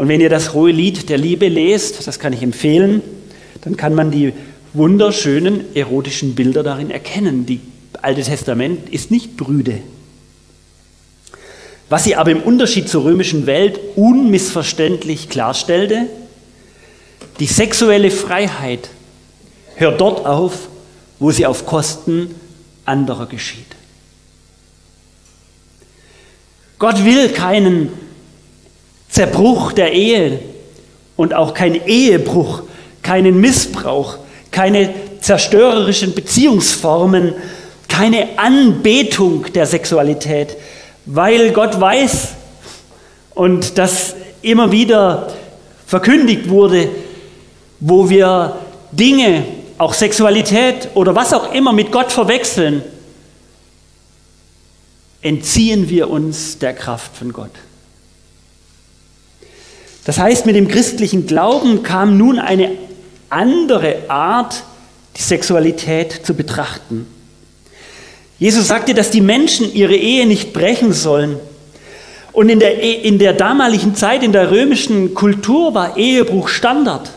Und 0.00 0.08
wenn 0.08 0.22
ihr 0.22 0.30
das 0.30 0.54
hohe 0.54 0.72
Lied 0.72 1.10
der 1.10 1.18
Liebe 1.18 1.48
lest, 1.48 2.06
das 2.06 2.18
kann 2.18 2.32
ich 2.32 2.42
empfehlen, 2.42 3.02
dann 3.60 3.76
kann 3.76 3.94
man 3.94 4.10
die 4.10 4.32
wunderschönen 4.72 5.76
erotischen 5.76 6.34
Bilder 6.34 6.62
darin 6.62 6.90
erkennen. 6.90 7.44
Die 7.44 7.60
Alte 8.00 8.22
Testament 8.22 8.88
ist 8.88 9.10
nicht 9.10 9.36
brüde. 9.36 9.80
Was 11.90 12.04
sie 12.04 12.16
aber 12.16 12.30
im 12.30 12.40
Unterschied 12.40 12.88
zur 12.88 13.04
römischen 13.04 13.44
Welt 13.44 13.78
unmissverständlich 13.94 15.28
klarstellte, 15.28 16.06
die 17.38 17.46
sexuelle 17.46 18.10
Freiheit 18.10 18.88
hört 19.74 20.00
dort 20.00 20.24
auf, 20.24 20.70
wo 21.18 21.30
sie 21.30 21.44
auf 21.44 21.66
Kosten 21.66 22.34
anderer 22.86 23.26
geschieht. 23.26 23.76
Gott 26.78 27.04
will 27.04 27.28
keinen 27.28 28.09
Zerbruch 29.10 29.72
der 29.72 29.92
Ehe 29.92 30.38
und 31.16 31.34
auch 31.34 31.54
keinen 31.54 31.86
Ehebruch, 31.86 32.62
keinen 33.02 33.40
Missbrauch, 33.40 34.18
keine 34.50 34.94
zerstörerischen 35.20 36.14
Beziehungsformen, 36.14 37.34
keine 37.88 38.38
Anbetung 38.38 39.52
der 39.52 39.66
Sexualität, 39.66 40.56
weil 41.06 41.52
Gott 41.52 41.80
weiß 41.80 42.28
und 43.34 43.78
das 43.78 44.14
immer 44.42 44.72
wieder 44.72 45.32
verkündigt 45.86 46.48
wurde, 46.48 46.88
wo 47.80 48.08
wir 48.08 48.56
Dinge, 48.92 49.44
auch 49.78 49.94
Sexualität 49.94 50.88
oder 50.94 51.14
was 51.14 51.32
auch 51.32 51.52
immer 51.54 51.72
mit 51.72 51.90
Gott 51.90 52.12
verwechseln, 52.12 52.82
entziehen 55.22 55.88
wir 55.88 56.10
uns 56.10 56.58
der 56.58 56.74
Kraft 56.74 57.16
von 57.16 57.32
Gott. 57.32 57.50
Das 60.10 60.18
heißt, 60.18 60.44
mit 60.44 60.56
dem 60.56 60.66
christlichen 60.66 61.28
Glauben 61.28 61.84
kam 61.84 62.18
nun 62.18 62.40
eine 62.40 62.72
andere 63.28 63.94
Art, 64.08 64.64
die 65.16 65.22
Sexualität 65.22 66.26
zu 66.26 66.34
betrachten. 66.34 67.06
Jesus 68.36 68.66
sagte, 68.66 68.92
dass 68.92 69.12
die 69.12 69.20
Menschen 69.20 69.72
ihre 69.72 69.94
Ehe 69.94 70.26
nicht 70.26 70.52
brechen 70.52 70.92
sollen. 70.92 71.36
Und 72.32 72.48
in 72.48 72.58
der, 72.58 72.82
e, 72.82 72.90
in 72.90 73.20
der 73.20 73.34
damaligen 73.34 73.94
Zeit, 73.94 74.24
in 74.24 74.32
der 74.32 74.50
römischen 74.50 75.14
Kultur, 75.14 75.74
war 75.74 75.96
Ehebruch 75.96 76.48
Standard. 76.48 77.08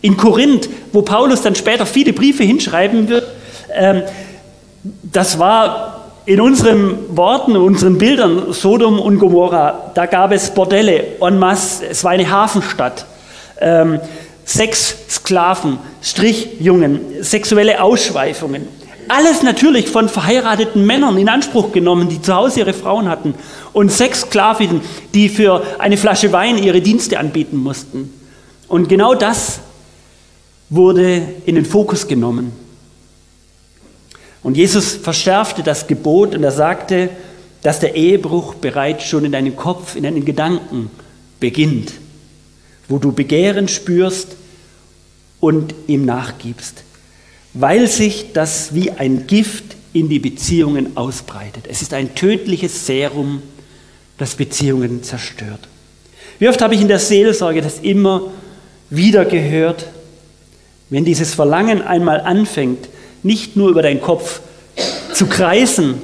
In 0.00 0.16
Korinth, 0.16 0.70
wo 0.94 1.02
Paulus 1.02 1.42
dann 1.42 1.54
später 1.54 1.84
viele 1.84 2.14
Briefe 2.14 2.44
hinschreiben 2.44 3.10
wird, 3.10 3.26
ähm, 3.74 4.04
das 5.02 5.38
war 5.38 5.87
in 6.28 6.42
unseren 6.42 7.16
Worten, 7.16 7.56
unseren 7.56 7.96
Bildern 7.96 8.52
Sodom 8.52 9.00
und 9.00 9.18
Gomorra, 9.18 9.92
da 9.94 10.04
gab 10.04 10.30
es 10.30 10.50
Bordelle 10.50 11.16
en 11.22 11.38
masse, 11.38 11.86
es 11.86 12.04
war 12.04 12.10
eine 12.10 12.30
Hafenstadt. 12.30 13.06
Ähm, 13.58 13.98
Sex, 14.44 14.94
Sklaven, 15.08 15.78
Strichjungen, 16.02 17.00
sexuelle 17.22 17.82
Ausschweifungen. 17.82 18.68
Alles 19.08 19.42
natürlich 19.42 19.88
von 19.88 20.10
verheirateten 20.10 20.84
Männern 20.84 21.16
in 21.16 21.30
Anspruch 21.30 21.72
genommen, 21.72 22.10
die 22.10 22.20
zu 22.20 22.34
Hause 22.34 22.60
ihre 22.60 22.74
Frauen 22.74 23.08
hatten. 23.08 23.32
Und 23.72 23.90
Sexsklavinnen, 23.90 24.82
die 25.14 25.30
für 25.30 25.62
eine 25.78 25.96
Flasche 25.96 26.30
Wein 26.30 26.62
ihre 26.62 26.82
Dienste 26.82 27.18
anbieten 27.18 27.56
mussten. 27.56 28.12
Und 28.68 28.90
genau 28.90 29.14
das 29.14 29.60
wurde 30.68 31.22
in 31.46 31.54
den 31.54 31.64
Fokus 31.64 32.06
genommen. 32.06 32.67
Und 34.48 34.56
Jesus 34.56 34.94
verschärfte 34.94 35.62
das 35.62 35.88
Gebot 35.88 36.34
und 36.34 36.42
er 36.42 36.52
sagte, 36.52 37.10
dass 37.62 37.80
der 37.80 37.96
Ehebruch 37.96 38.54
bereits 38.54 39.04
schon 39.04 39.26
in 39.26 39.32
deinem 39.32 39.54
Kopf, 39.56 39.94
in 39.94 40.04
deinen 40.04 40.24
Gedanken 40.24 40.90
beginnt, 41.38 41.92
wo 42.88 42.96
du 42.96 43.12
Begehren 43.12 43.68
spürst 43.68 44.36
und 45.38 45.74
ihm 45.86 46.06
nachgibst, 46.06 46.82
weil 47.52 47.88
sich 47.88 48.32
das 48.32 48.74
wie 48.74 48.90
ein 48.90 49.26
Gift 49.26 49.76
in 49.92 50.08
die 50.08 50.18
Beziehungen 50.18 50.96
ausbreitet. 50.96 51.64
Es 51.68 51.82
ist 51.82 51.92
ein 51.92 52.14
tödliches 52.14 52.86
Serum, 52.86 53.42
das 54.16 54.34
Beziehungen 54.34 55.02
zerstört. 55.02 55.68
Wie 56.38 56.48
oft 56.48 56.62
habe 56.62 56.74
ich 56.74 56.80
in 56.80 56.88
der 56.88 57.00
Seelsorge 57.00 57.60
das 57.60 57.80
immer 57.80 58.30
wieder 58.88 59.26
gehört, 59.26 59.88
wenn 60.88 61.04
dieses 61.04 61.34
Verlangen 61.34 61.82
einmal 61.82 62.22
anfängt, 62.22 62.88
nicht 63.28 63.56
nur 63.56 63.68
über 63.68 63.82
deinen 63.82 64.00
Kopf 64.00 64.40
zu 65.12 65.26
kreisen, 65.26 66.00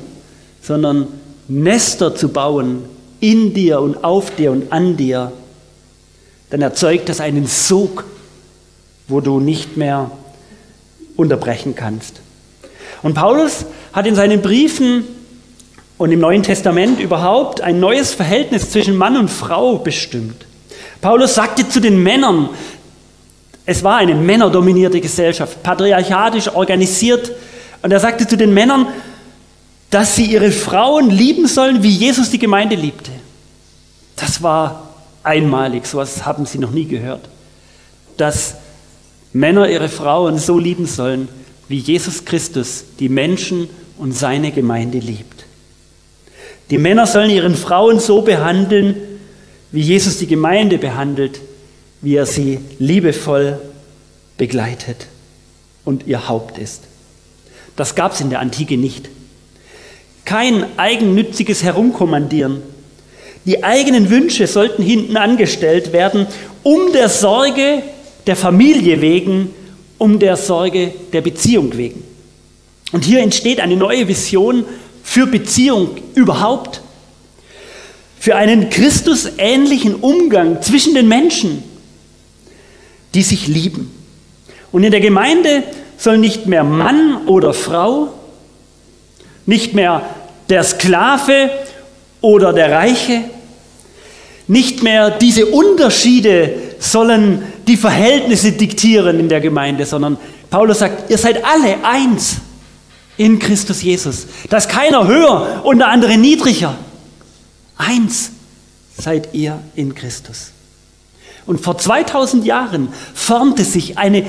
sondern 0.61 1.09
Nester 1.49 2.15
zu 2.15 2.29
bauen 2.29 2.85
in 3.19 3.55
dir 3.55 3.81
und 3.81 4.05
auf 4.05 4.37
dir 4.37 4.53
und 4.53 4.71
an 4.71 4.99
dir, 4.99 5.33
dann 6.51 6.61
erzeugt 6.61 7.09
das 7.09 7.21
einen 7.21 7.47
Sog, 7.47 8.05
wo 9.09 9.23
du 9.23 9.41
nicht 9.41 9.79
mehr 9.79 10.11
unterbrechen 11.17 11.75
kannst. 11.75 12.21
Und 13.03 13.15
Paulus 13.15 13.65
hat 13.95 14.07
in 14.07 14.15
seinen 14.15 14.43
Briefen 14.43 15.05
und 15.97 16.13
im 16.13 16.21
Neuen 16.21 16.43
Testament 16.43 17.01
überhaupt 17.01 17.63
ein 17.63 17.81
neues 17.81 18.13
Verhältnis 18.13 18.71
zwischen 18.71 18.97
Mann 18.97 19.17
und 19.17 19.31
Frau 19.31 19.79
bestimmt. 19.79 20.45
Paulus 21.01 21.35
sagte 21.35 21.67
zu 21.67 21.81
den 21.81 22.03
Männern, 22.03 22.51
es 23.67 23.83
war 23.83 23.97
eine 23.97 24.15
männerdominierte 24.15 25.01
Gesellschaft, 25.01 25.63
patriarchatisch 25.63 26.49
organisiert. 26.49 27.33
Und 27.83 27.93
er 27.93 28.01
sagte 28.01 28.27
zu 28.27 28.37
den 28.37 28.53
Männern, 28.53 28.87
dass 29.91 30.17
sie 30.17 30.27
ihre 30.27 30.51
Frauen 30.51 31.11
lieben 31.11 31.47
sollen, 31.47 31.83
wie 31.83 31.91
Jesus 31.91 32.31
die 32.31 32.39
Gemeinde 32.39 32.77
liebte. 32.77 33.11
Das 34.17 34.43
war 34.43 34.95
einmalig, 35.23 35.87
sowas 35.87 36.27
haben 36.27 36.45
sie 36.47 36.59
noch 36.59 36.73
nie 36.73 36.85
gehört. 36.85 37.29
Dass 38.17 38.57
Männer 39.33 39.69
ihre 39.69 39.89
Frauen 39.89 40.39
so 40.39 40.59
lieben 40.59 40.87
sollen, 40.87 41.29
wie 41.69 41.79
Jesus 41.79 42.25
Christus 42.25 42.85
die 42.99 43.09
Menschen 43.09 43.69
und 43.99 44.13
seine 44.13 44.53
Gemeinde 44.53 44.99
liebt. 44.99 45.47
Die 46.71 46.79
Männer 46.79 47.07
sollen 47.07 47.31
ihren 47.31 47.55
Frauen 47.55 47.99
so 47.99 48.23
behandeln, 48.23 48.97
wie 49.73 49.81
Jesus 49.81 50.19
die 50.19 50.27
Gemeinde 50.27 50.79
behandelt 50.79 51.41
wie 52.05 52.17
er 52.17 52.27
sie 52.27 52.59
liebevoll 52.79 53.59
begleitet 54.37 55.07
und 55.87 56.07
ihr 56.07 56.29
Haupt 56.29 56.59
ist. 56.59 56.83
Das 57.77 57.95
gab 57.95 58.13
es 58.13 58.21
in 58.21 58.29
der 58.29 58.41
Antike 58.41 58.77
nicht. 58.77 59.09
Kein 60.27 60.67
eigennütziges 60.79 61.63
Herumkommandieren. 61.63 62.63
Die 63.47 63.65
eigenen 63.65 64.11
Wünsche 64.11 64.47
sollten 64.47 64.83
hinten 64.83 65.17
angestellt 65.17 65.93
werden, 65.93 66.27
um 66.63 66.93
der 66.93 67.09
Sorge 67.09 67.83
der 68.27 68.37
Familie 68.37 69.01
wegen, 69.01 69.51
um 69.97 70.19
der 70.19 70.37
Sorge 70.37 70.93
der 71.13 71.23
Beziehung 71.23 71.77
wegen. 71.77 72.05
Und 72.93 73.05
hier 73.05 73.21
entsteht 73.21 73.61
eine 73.61 73.77
neue 73.77 74.09
Vision 74.09 74.67
für 75.03 75.27
Beziehung 75.27 75.97
überhaupt, 76.15 76.83
für 78.21 78.37
einen 78.37 78.69
Christusähnlichen 78.69 79.95
Umgang 79.97 80.61
zwischen 80.61 80.95
den 80.95 81.09
Menschen 81.09 81.63
die 83.15 83.23
sich 83.23 83.47
lieben. 83.47 83.91
Und 84.73 84.83
in 84.83 84.91
der 84.91 85.01
Gemeinde 85.01 85.63
soll 85.97 86.19
nicht 86.19 86.47
mehr 86.47 86.65
Mann 86.65 87.27
oder 87.27 87.55
Frau, 87.55 88.13
nicht 89.47 89.75
mehr 89.75 90.03
der 90.49 90.65
Sklave 90.65 91.51
oder 92.21 92.53
der 92.53 92.73
Reiche, 92.73 93.23
nicht 94.47 94.83
mehr 94.83 95.11
diese 95.11 95.47
Unterschiede 95.47 96.55
sollen 96.79 97.43
die 97.67 97.77
Verhältnisse 97.77 98.53
diktieren 98.53 99.19
in 99.19 99.29
der 99.29 99.41
Gemeinde, 99.41 99.87
sondern 99.87 100.19
Paulus 100.51 100.81
sagt, 100.81 101.11
ihr 101.11 101.19
seid 101.19 101.43
alle 101.45 101.83
eins 101.83 102.37
in 103.17 103.39
Christus 103.39 103.83
Jesus. 103.83 104.27
Da 104.51 104.59
ist 104.59 104.69
keiner 104.69 105.07
höher 105.07 105.63
und 105.65 105.79
der 105.79 105.89
andere 105.89 106.19
niedriger. 106.19 106.77
Eins 107.77 108.31
seid 108.99 109.33
ihr 109.33 109.61
in 109.75 109.95
Christus. 109.95 110.54
Und 111.47 111.61
vor 111.61 111.79
2000 111.79 112.45
Jahren 112.45 112.89
formte 113.15 113.65
sich 113.65 113.99
eine 113.99 114.25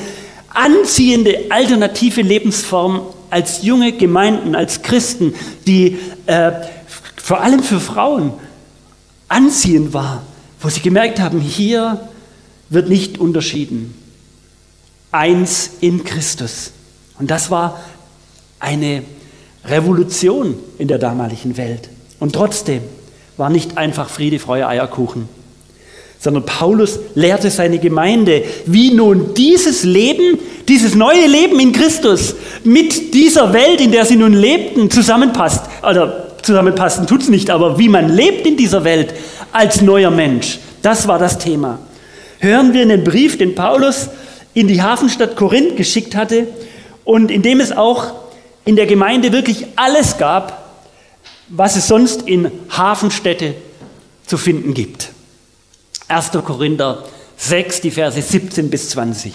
anziehende 0.49 1.45
alternative 1.49 2.21
Lebensform 2.21 3.01
als 3.29 3.63
junge 3.63 3.91
Gemeinden, 3.93 4.55
als 4.55 4.81
Christen, 4.81 5.33
die 5.67 5.97
äh, 6.25 6.51
vor 7.17 7.41
allem 7.41 7.61
für 7.61 7.79
Frauen 7.79 8.33
anziehend 9.27 9.93
war, 9.93 10.23
wo 10.61 10.69
sie 10.69 10.81
gemerkt 10.81 11.19
haben, 11.19 11.39
hier 11.39 12.09
wird 12.69 12.89
nicht 12.89 13.17
unterschieden. 13.17 13.93
Eins 15.11 15.71
in 15.81 16.03
Christus. 16.03 16.71
Und 17.17 17.31
das 17.31 17.49
war 17.49 17.79
eine 18.59 19.03
Revolution 19.65 20.55
in 20.77 20.87
der 20.87 20.97
damaligen 20.97 21.57
Welt. 21.57 21.89
Und 22.19 22.33
trotzdem 22.33 22.81
war 23.37 23.49
nicht 23.49 23.77
einfach 23.77 24.09
Friede, 24.09 24.39
Freude, 24.39 24.67
Eierkuchen 24.67 25.27
sondern 26.25 26.43
Paulus 26.43 26.99
lehrte 27.13 27.51
seine 27.51 27.77
Gemeinde, 27.77 28.43
wie 28.65 28.91
nun 28.91 29.35
dieses 29.35 29.83
Leben, 29.83 30.39
dieses 30.67 30.95
neue 30.95 31.27
Leben 31.27 31.59
in 31.59 31.71
Christus 31.71 32.35
mit 32.63 33.13
dieser 33.13 33.53
Welt, 33.53 33.79
in 33.79 33.91
der 33.91 34.05
sie 34.05 34.15
nun 34.15 34.33
lebten, 34.33 34.89
zusammenpasst. 34.89 35.65
Also 35.83 36.07
zusammenpassen 36.41 37.05
tut 37.05 37.21
es 37.21 37.29
nicht, 37.29 37.51
aber 37.51 37.77
wie 37.77 37.89
man 37.89 38.09
lebt 38.09 38.47
in 38.47 38.57
dieser 38.57 38.83
Welt 38.83 39.13
als 39.51 39.83
neuer 39.83 40.09
Mensch, 40.09 40.57
das 40.81 41.07
war 41.07 41.19
das 41.19 41.37
Thema. 41.37 41.77
Hören 42.39 42.73
wir 42.73 42.81
in 42.81 42.89
den 42.89 43.03
Brief, 43.03 43.37
den 43.37 43.53
Paulus 43.53 44.09
in 44.55 44.67
die 44.67 44.81
Hafenstadt 44.81 45.35
Korinth 45.35 45.77
geschickt 45.77 46.15
hatte 46.15 46.47
und 47.03 47.29
in 47.29 47.43
dem 47.43 47.59
es 47.59 47.71
auch 47.71 48.13
in 48.65 48.75
der 48.75 48.87
Gemeinde 48.87 49.31
wirklich 49.31 49.67
alles 49.75 50.17
gab, 50.17 50.73
was 51.49 51.75
es 51.75 51.87
sonst 51.87 52.23
in 52.23 52.49
Hafenstädte 52.75 53.53
zu 54.25 54.37
finden 54.39 54.73
gibt. 54.73 55.11
1. 56.07 56.31
Korinther 56.45 57.03
6, 57.37 57.81
die 57.81 57.91
Verse 57.91 58.21
17 58.21 58.69
bis 58.69 58.89
20. 58.89 59.33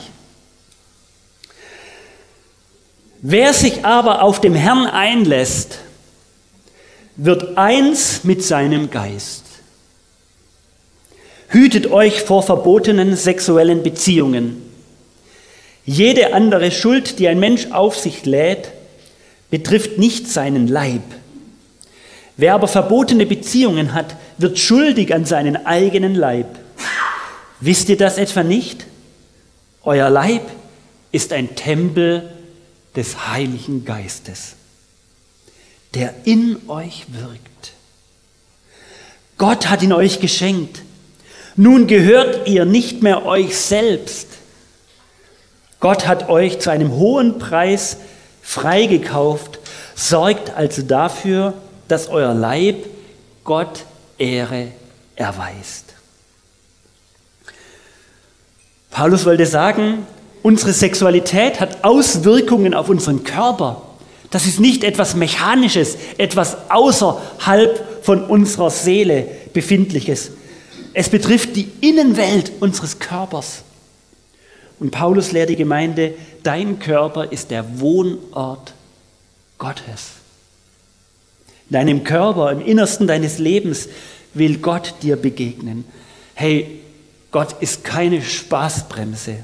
Wer 3.23 3.53
sich 3.53 3.85
aber 3.85 4.23
auf 4.23 4.41
dem 4.41 4.55
Herrn 4.55 4.87
einlässt, 4.87 5.81
wird 7.17 7.59
eins 7.59 8.25
mit 8.25 8.43
seinem 8.43 8.91
Geist. 8.91 9.45
Hütet 11.49 11.91
euch 11.91 12.23
vor 12.23 12.43
verbotenen 12.43 13.17
sexuellen 13.17 13.83
Beziehungen. 13.83 14.63
Jede 15.85 16.33
andere 16.33 16.71
Schuld, 16.71 17.19
die 17.19 17.27
ein 17.29 17.41
Mensch 17.41 17.67
auf 17.73 17.99
sich 17.99 18.25
lädt, 18.25 18.71
betrifft 19.51 19.99
nicht 19.99 20.29
seinen 20.29 20.69
Leib. 20.69 21.03
Wer 22.41 22.55
aber 22.55 22.69
verbotene 22.69 23.27
Beziehungen 23.27 23.93
hat, 23.93 24.17
wird 24.39 24.59
schuldig 24.59 25.13
an 25.15 25.27
seinen 25.27 25.67
eigenen 25.67 26.15
Leib. 26.15 26.47
Wisst 27.61 27.91
ihr 27.91 27.99
das 27.99 28.17
etwa 28.17 28.43
nicht? 28.43 28.87
Euer 29.83 30.09
Leib 30.09 30.41
ist 31.13 31.35
ein 31.35 31.55
Tempel 31.55 32.31
des 32.97 33.29
Heiligen 33.29 33.85
Geistes, 33.85 34.55
der 35.93 36.15
in 36.25 36.57
euch 36.67 37.05
wirkt. 37.13 37.73
Gott 39.37 39.69
hat 39.69 39.83
ihn 39.83 39.93
euch 39.93 40.19
geschenkt. 40.21 40.81
Nun 41.57 41.87
gehört 41.87 42.49
ihr 42.49 42.65
nicht 42.65 43.03
mehr 43.03 43.27
euch 43.27 43.55
selbst. 43.55 44.29
Gott 45.79 46.07
hat 46.07 46.31
euch 46.31 46.59
zu 46.59 46.71
einem 46.71 46.93
hohen 46.93 47.39
Preis 47.39 47.99
freigekauft. 48.41 49.59
Sorgt 49.95 50.55
also 50.57 50.81
dafür, 50.81 51.53
dass 51.91 52.09
euer 52.09 52.35
Leib 52.35 52.87
Gott 53.45 53.85
Ehre 54.19 54.69
erweist. 55.17 55.87
Paulus 58.91 59.25
wollte 59.25 59.47
sagen, 59.47 60.07
unsere 60.43 60.73
Sexualität 60.73 61.61
hat 61.61 61.85
Auswirkungen 61.85 62.75
auf 62.75 62.89
unseren 62.89 63.25
Körper. 63.25 63.83
Das 64.31 64.47
ist 64.47 64.61
nicht 64.61 64.85
etwas 64.85 65.15
Mechanisches, 65.15 65.97
etwas 66.19 66.57
außerhalb 66.71 68.05
von 68.05 68.25
unserer 68.25 68.71
Seele 68.71 69.27
befindliches. 69.53 70.33
Es 70.93 71.09
betrifft 71.09 71.57
die 71.57 71.71
Innenwelt 71.81 72.53
unseres 72.61 72.99
Körpers. 72.99 73.63
Und 74.79 74.91
Paulus 74.91 75.33
lehrt 75.33 75.51
die 75.51 75.57
Gemeinde, 75.57 76.15
dein 76.43 76.79
Körper 76.79 77.31
ist 77.31 77.51
der 77.51 77.81
Wohnort 77.81 78.73
Gottes. 79.59 80.20
In 81.71 81.75
deinem 81.75 82.03
Körper, 82.03 82.51
im 82.51 82.61
Innersten 82.61 83.07
deines 83.07 83.39
Lebens 83.39 83.89
will 84.35 84.59
Gott 84.59 84.95
dir 85.03 85.15
begegnen. 85.15 85.85
Hey, 86.35 86.81
Gott 87.31 87.55
ist 87.61 87.85
keine 87.85 88.23
Spaßbremse, 88.23 89.37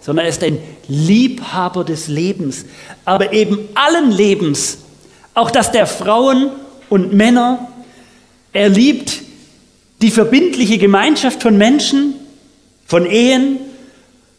sondern 0.00 0.26
er 0.26 0.30
ist 0.30 0.42
ein 0.42 0.58
Liebhaber 0.88 1.84
des 1.84 2.08
Lebens, 2.08 2.64
aber 3.04 3.32
eben 3.32 3.68
allen 3.74 4.10
Lebens, 4.10 4.78
auch 5.34 5.52
das 5.52 5.70
der 5.70 5.86
Frauen 5.86 6.50
und 6.88 7.12
Männer. 7.12 7.68
Er 8.52 8.68
liebt 8.68 9.20
die 10.02 10.10
verbindliche 10.10 10.78
Gemeinschaft 10.78 11.40
von 11.40 11.56
Menschen, 11.56 12.14
von 12.84 13.06
Ehen. 13.06 13.60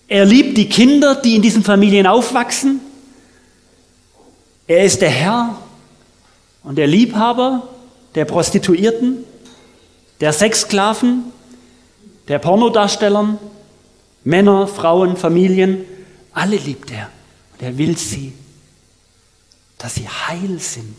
Er 0.10 0.26
liebt 0.26 0.58
die 0.58 0.68
Kinder, 0.68 1.16
die 1.16 1.38
in 1.38 1.42
diesen 1.42 1.64
Familien 1.64 2.08
aufwachsen. 2.08 2.82
Er 4.68 4.84
ist 4.84 5.02
der 5.02 5.10
Herr 5.10 5.58
und 6.64 6.78
der 6.78 6.88
Liebhaber 6.88 7.68
der 8.16 8.26
Prostituierten, 8.26 9.24
der 10.20 10.34
Sexsklaven, 10.34 11.24
der 12.28 12.40
Pornodarstellern, 12.40 13.40
Männer, 14.24 14.68
Frauen, 14.68 15.18
Familien, 15.18 15.86
alle 16.34 16.58
liebt 16.58 16.92
er. 16.92 17.10
Und 17.54 17.66
er 17.66 17.78
will 17.78 17.98
sie, 17.98 18.34
dass 19.78 19.96
sie 19.96 20.08
heil 20.08 20.60
sind. 20.60 20.96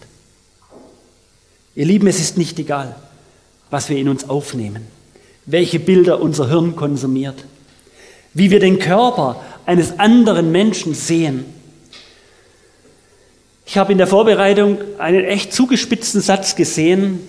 Ihr 1.74 1.86
Lieben, 1.86 2.06
es 2.06 2.20
ist 2.20 2.36
nicht 2.36 2.58
egal, 2.58 2.96
was 3.70 3.88
wir 3.88 3.96
in 3.96 4.08
uns 4.08 4.28
aufnehmen, 4.28 4.86
welche 5.46 5.78
Bilder 5.78 6.20
unser 6.20 6.48
Hirn 6.48 6.76
konsumiert, 6.76 7.44
wie 8.34 8.50
wir 8.50 8.60
den 8.60 8.78
Körper 8.78 9.42
eines 9.64 9.98
anderen 9.98 10.52
Menschen 10.52 10.94
sehen. 10.94 11.44
Ich 13.72 13.78
habe 13.78 13.90
in 13.90 13.96
der 13.96 14.06
Vorbereitung 14.06 14.76
einen 14.98 15.24
echt 15.24 15.54
zugespitzten 15.54 16.20
Satz 16.20 16.56
gesehen, 16.56 17.20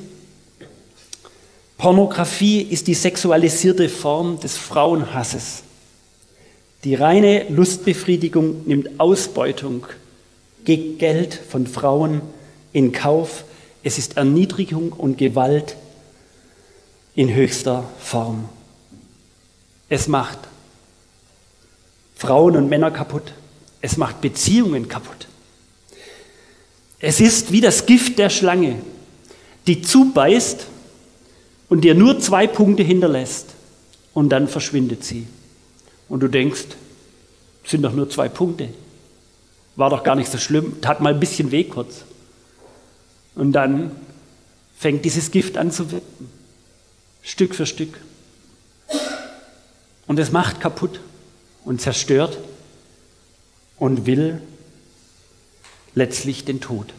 Pornografie 1.77 2.61
ist 2.61 2.87
die 2.87 2.95
sexualisierte 2.95 3.87
Form 3.87 4.41
des 4.41 4.57
Frauenhasses. 4.57 5.63
Die 6.83 6.95
reine 6.95 7.47
Lustbefriedigung 7.47 8.67
nimmt 8.67 8.99
Ausbeutung 8.99 9.85
gegen 10.65 10.97
Geld 10.97 11.33
von 11.33 11.65
Frauen 11.65 12.19
in 12.73 12.91
Kauf. 12.91 13.45
Es 13.81 13.97
ist 13.97 14.17
Erniedrigung 14.17 14.91
und 14.91 15.17
Gewalt 15.17 15.77
in 17.15 17.33
höchster 17.33 17.85
Form. 18.01 18.49
Es 19.87 20.09
macht 20.09 20.39
Frauen 22.17 22.57
und 22.57 22.67
Männer 22.67 22.91
kaputt. 22.91 23.31
Es 23.79 23.95
macht 23.95 24.19
Beziehungen 24.19 24.89
kaputt. 24.89 25.29
Es 27.05 27.19
ist 27.19 27.51
wie 27.51 27.59
das 27.59 27.85
Gift 27.85 28.17
der 28.17 28.29
Schlange, 28.29 28.77
die 29.67 29.81
zubeißt 29.81 30.67
und 31.67 31.81
dir 31.81 31.95
nur 31.95 32.21
zwei 32.21 32.47
Punkte 32.47 32.81
hinterlässt 32.81 33.47
und 34.13 34.29
dann 34.29 34.47
verschwindet 34.47 35.03
sie. 35.03 35.27
Und 36.07 36.21
du 36.21 36.29
denkst, 36.29 36.63
sind 37.65 37.81
doch 37.81 37.91
nur 37.91 38.09
zwei 38.09 38.29
Punkte. 38.29 38.69
War 39.75 39.89
doch 39.89 40.05
gar 40.05 40.15
nicht 40.15 40.31
so 40.31 40.37
schlimm, 40.37 40.79
tat 40.79 41.01
mal 41.01 41.13
ein 41.13 41.19
bisschen 41.19 41.51
weh 41.51 41.65
kurz. 41.65 42.05
Und 43.35 43.51
dann 43.51 43.91
fängt 44.77 45.03
dieses 45.03 45.29
Gift 45.29 45.57
an 45.57 45.71
zu 45.71 45.91
wirken, 45.91 46.29
Stück 47.21 47.53
für 47.53 47.65
Stück. 47.65 47.99
Und 50.07 50.19
es 50.19 50.31
macht 50.31 50.61
kaputt 50.61 51.01
und 51.65 51.81
zerstört 51.81 52.37
und 53.77 54.05
will 54.05 54.41
letztlich 55.95 56.45
den 56.45 56.61
Tod, 56.61 56.93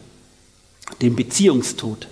den 1.01 1.15
Beziehungstod. 1.15 2.07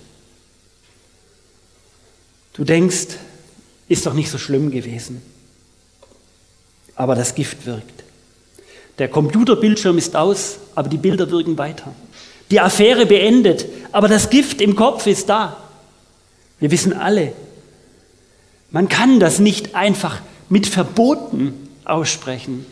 Du 2.54 2.64
denkst, 2.64 3.18
ist 3.88 4.06
doch 4.06 4.14
nicht 4.14 4.30
so 4.30 4.38
schlimm 4.38 4.70
gewesen. 4.70 5.22
Aber 6.94 7.14
das 7.14 7.34
Gift 7.34 7.66
wirkt. 7.66 8.04
Der 8.98 9.08
Computerbildschirm 9.08 9.98
ist 9.98 10.14
aus, 10.14 10.58
aber 10.74 10.88
die 10.88 10.98
Bilder 10.98 11.30
wirken 11.30 11.58
weiter. 11.58 11.92
Die 12.50 12.60
Affäre 12.60 13.06
beendet, 13.06 13.66
aber 13.90 14.06
das 14.06 14.30
Gift 14.30 14.60
im 14.60 14.76
Kopf 14.76 15.06
ist 15.06 15.28
da. 15.28 15.56
Wir 16.60 16.70
wissen 16.70 16.92
alle, 16.92 17.32
man 18.70 18.88
kann 18.88 19.18
das 19.18 19.40
nicht 19.40 19.74
einfach 19.74 20.20
mit 20.48 20.66
Verboten 20.66 21.54
aussprechen. 21.84 22.66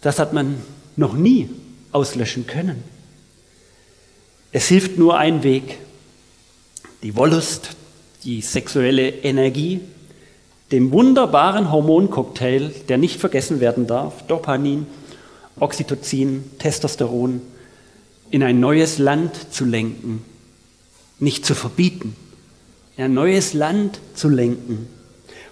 Das 0.00 0.18
hat 0.18 0.32
man 0.32 0.60
noch 0.96 1.14
nie 1.14 1.48
auslöschen 1.92 2.46
können. 2.46 2.82
Es 4.52 4.68
hilft 4.68 4.98
nur 4.98 5.16
ein 5.16 5.42
Weg, 5.42 5.78
die 7.02 7.16
Wollust, 7.16 7.70
die 8.24 8.42
sexuelle 8.42 9.08
Energie, 9.08 9.80
dem 10.70 10.92
wunderbaren 10.92 11.70
Hormoncocktail, 11.70 12.70
der 12.88 12.98
nicht 12.98 13.18
vergessen 13.20 13.60
werden 13.60 13.86
darf, 13.86 14.26
Dopamin, 14.26 14.86
Oxytocin, 15.58 16.44
Testosteron, 16.58 17.42
in 18.30 18.42
ein 18.42 18.60
neues 18.60 18.98
Land 18.98 19.52
zu 19.52 19.64
lenken, 19.64 20.24
nicht 21.18 21.44
zu 21.44 21.54
verbieten, 21.54 22.16
in 22.96 23.04
ein 23.04 23.14
neues 23.14 23.52
Land 23.52 24.00
zu 24.14 24.28
lenken. 24.28 24.88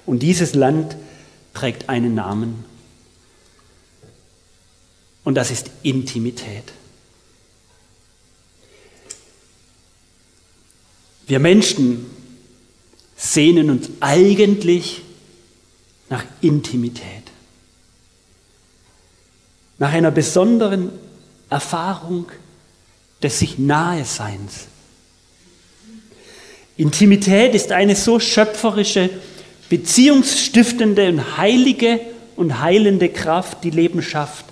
Und 0.06 0.22
dieses 0.22 0.54
Land 0.54 0.96
trägt 1.52 1.88
einen 1.88 2.14
Namen. 2.14 2.64
Und 5.24 5.34
das 5.34 5.50
ist 5.50 5.70
Intimität. 5.82 6.64
Wir 11.26 11.38
Menschen 11.38 12.06
sehnen 13.16 13.70
uns 13.70 13.88
eigentlich 14.00 15.02
nach 16.08 16.24
Intimität, 16.40 17.04
nach 19.78 19.92
einer 19.92 20.10
besonderen 20.10 20.90
Erfahrung 21.48 22.26
des 23.22 23.38
sich 23.38 23.58
Naheseins. 23.58 24.66
Intimität 26.76 27.54
ist 27.54 27.72
eine 27.72 27.94
so 27.94 28.18
schöpferische, 28.18 29.10
beziehungsstiftende 29.68 31.10
und 31.10 31.36
heilige 31.36 32.00
und 32.36 32.60
heilende 32.60 33.08
Kraft, 33.10 33.62
die 33.62 33.70
Leben 33.70 34.02
schafft, 34.02 34.46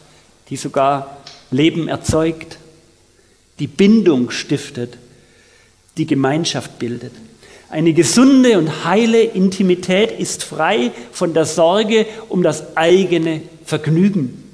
die 0.50 0.56
sogar 0.56 1.18
Leben 1.50 1.88
erzeugt, 1.88 2.58
die 3.58 3.66
Bindung 3.66 4.30
stiftet 4.30 4.98
die 5.98 6.06
Gemeinschaft 6.06 6.78
bildet. 6.78 7.12
Eine 7.70 7.92
gesunde 7.92 8.56
und 8.56 8.84
heile 8.84 9.20
Intimität 9.20 10.12
ist 10.12 10.42
frei 10.42 10.90
von 11.12 11.34
der 11.34 11.44
Sorge 11.44 12.06
um 12.28 12.42
das 12.42 12.76
eigene 12.76 13.42
Vergnügen. 13.64 14.44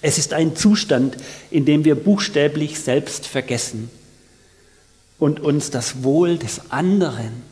Es 0.00 0.16
ist 0.16 0.32
ein 0.32 0.56
Zustand, 0.56 1.16
in 1.50 1.66
dem 1.66 1.84
wir 1.84 1.94
buchstäblich 1.94 2.78
selbst 2.78 3.26
vergessen 3.26 3.90
und 5.18 5.40
uns 5.40 5.70
das 5.70 6.02
Wohl 6.04 6.38
des 6.38 6.70
anderen 6.70 7.42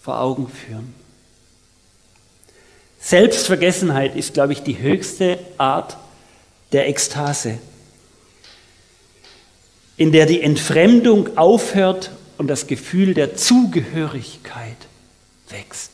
vor 0.00 0.20
Augen 0.20 0.48
führen. 0.48 0.94
Selbstvergessenheit 3.00 4.14
ist, 4.14 4.34
glaube 4.34 4.52
ich, 4.52 4.62
die 4.62 4.78
höchste 4.78 5.38
Art 5.58 5.96
der 6.72 6.88
Ekstase. 6.88 7.58
in 10.00 10.12
der 10.12 10.24
die 10.24 10.40
Entfremdung 10.40 11.36
aufhört 11.36 12.10
und 12.38 12.48
das 12.48 12.66
Gefühl 12.66 13.12
der 13.12 13.36
Zugehörigkeit 13.36 14.78
wächst. 15.50 15.90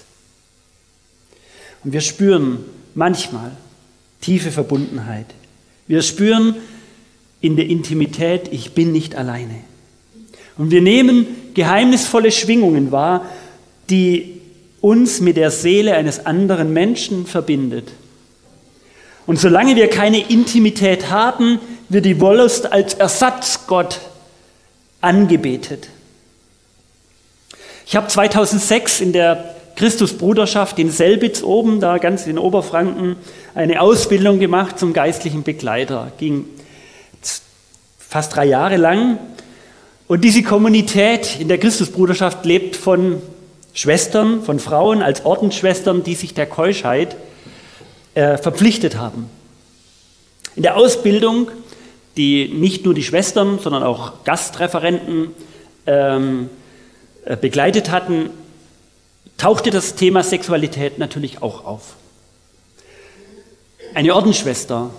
Und 1.83 1.93
wir 1.93 2.01
spüren 2.01 2.61
manchmal 2.95 3.51
tiefe 4.21 4.53
Verbundenheit. 4.53 5.27
Wir 5.89 6.03
spüren 6.03 6.55
in 7.41 7.57
der 7.57 7.67
Intimität, 7.67 8.43
ich 8.53 8.75
bin 8.75 8.93
nicht 8.93 9.17
alleine. 9.17 9.57
Und 10.57 10.71
wir 10.71 10.83
nehmen 10.83 11.27
geheimnisvolle 11.55 12.31
Schwingungen 12.31 12.93
wahr, 12.93 13.29
die 13.91 14.41
uns 14.81 15.21
mit 15.21 15.37
der 15.37 15.51
Seele 15.51 15.97
eines 15.97 16.27
anderen 16.27 16.73
Menschen 16.73 17.27
verbindet. 17.27 17.91
Und 19.27 19.41
solange 19.41 19.75
wir 19.77 19.91
keine 19.91 20.21
Intimität 20.21 21.11
haben, 21.11 21.59
wird 21.89 22.05
die 22.05 22.21
Wollust 22.21 22.73
als 22.73 22.95
Ersatzgott 22.95 24.01
angebetet. 25.01 25.89
Ich 27.87 27.97
habe 27.97 28.09
2006 28.09 29.01
in 29.01 29.13
der 29.13 29.55
Christusbruderschaft 29.77 30.79
in 30.79 30.91
Selbitz 30.91 31.43
oben, 31.43 31.81
da 31.81 31.99
ganz 31.99 32.27
in 32.27 32.39
Oberfranken, 32.39 33.17
eine 33.55 33.81
Ausbildung 33.81 34.39
gemacht 34.39 34.79
zum 34.79 34.93
geistlichen 34.93 35.43
Begleiter. 35.43 36.13
Ging 36.19 36.47
fast 37.99 38.35
drei 38.35 38.47
Jahre 38.47 38.77
lang. 38.77 39.19
Und 40.09 40.23
diese 40.23 40.43
Kommunität 40.43 41.39
in 41.41 41.49
der 41.49 41.59
Christusbruderschaft 41.59 42.45
lebt 42.45 42.77
von 42.77 43.21
Schwestern, 43.75 44.43
von 44.43 44.59
Frauen 44.61 45.03
als 45.03 45.25
Ordensschwestern, 45.25 46.03
die 46.03 46.15
sich 46.15 46.33
der 46.33 46.47
Keuschheit 46.47 47.17
äh, 48.17 48.39
verpflichtet 48.39 48.97
haben. 48.97 49.29
In 50.55 50.63
der 50.63 50.79
Ausbildung, 50.79 51.51
die 52.17 52.49
nicht 52.49 52.87
nur 52.87 52.95
die 52.95 53.03
Schwestern, 53.03 53.59
sondern 53.59 53.83
auch 53.83 54.25
Gastreferenten 54.25 55.29
ähm, 55.87 56.49
äh, 57.27 57.37
begleitet 57.37 57.91
hatten, 57.91 58.31
tauchte 59.37 59.71
das 59.71 59.97
Thema 59.97 60.23
Sexualität 60.23 60.99
natürlich 60.99 61.43
auch 61.43 61.67
auf. 61.67 61.97
Eine 63.93 64.15
Ordensschwester 64.15 64.91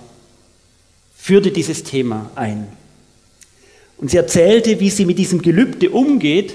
führte 1.16 1.50
dieses 1.50 1.84
Thema 1.84 2.30
ein. 2.36 2.68
Und 3.98 4.12
sie 4.12 4.18
erzählte, 4.18 4.80
wie 4.80 4.92
sie 4.92 5.06
mit 5.06 5.18
diesem 5.18 5.42
Gelübde 5.42 5.90
umgeht, 5.90 6.54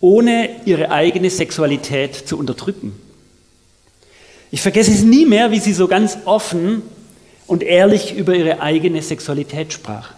ohne 0.00 0.62
ihre 0.64 0.90
eigene 0.90 1.28
Sexualität 1.28 2.14
zu 2.14 2.38
unterdrücken. 2.38 2.98
Ich 4.52 4.60
vergesse 4.60 4.92
es 4.92 5.02
nie 5.02 5.24
mehr, 5.24 5.50
wie 5.50 5.58
sie 5.58 5.72
so 5.72 5.88
ganz 5.88 6.18
offen 6.26 6.82
und 7.46 7.62
ehrlich 7.62 8.14
über 8.14 8.34
ihre 8.34 8.60
eigene 8.60 9.00
Sexualität 9.00 9.72
sprach. 9.72 10.10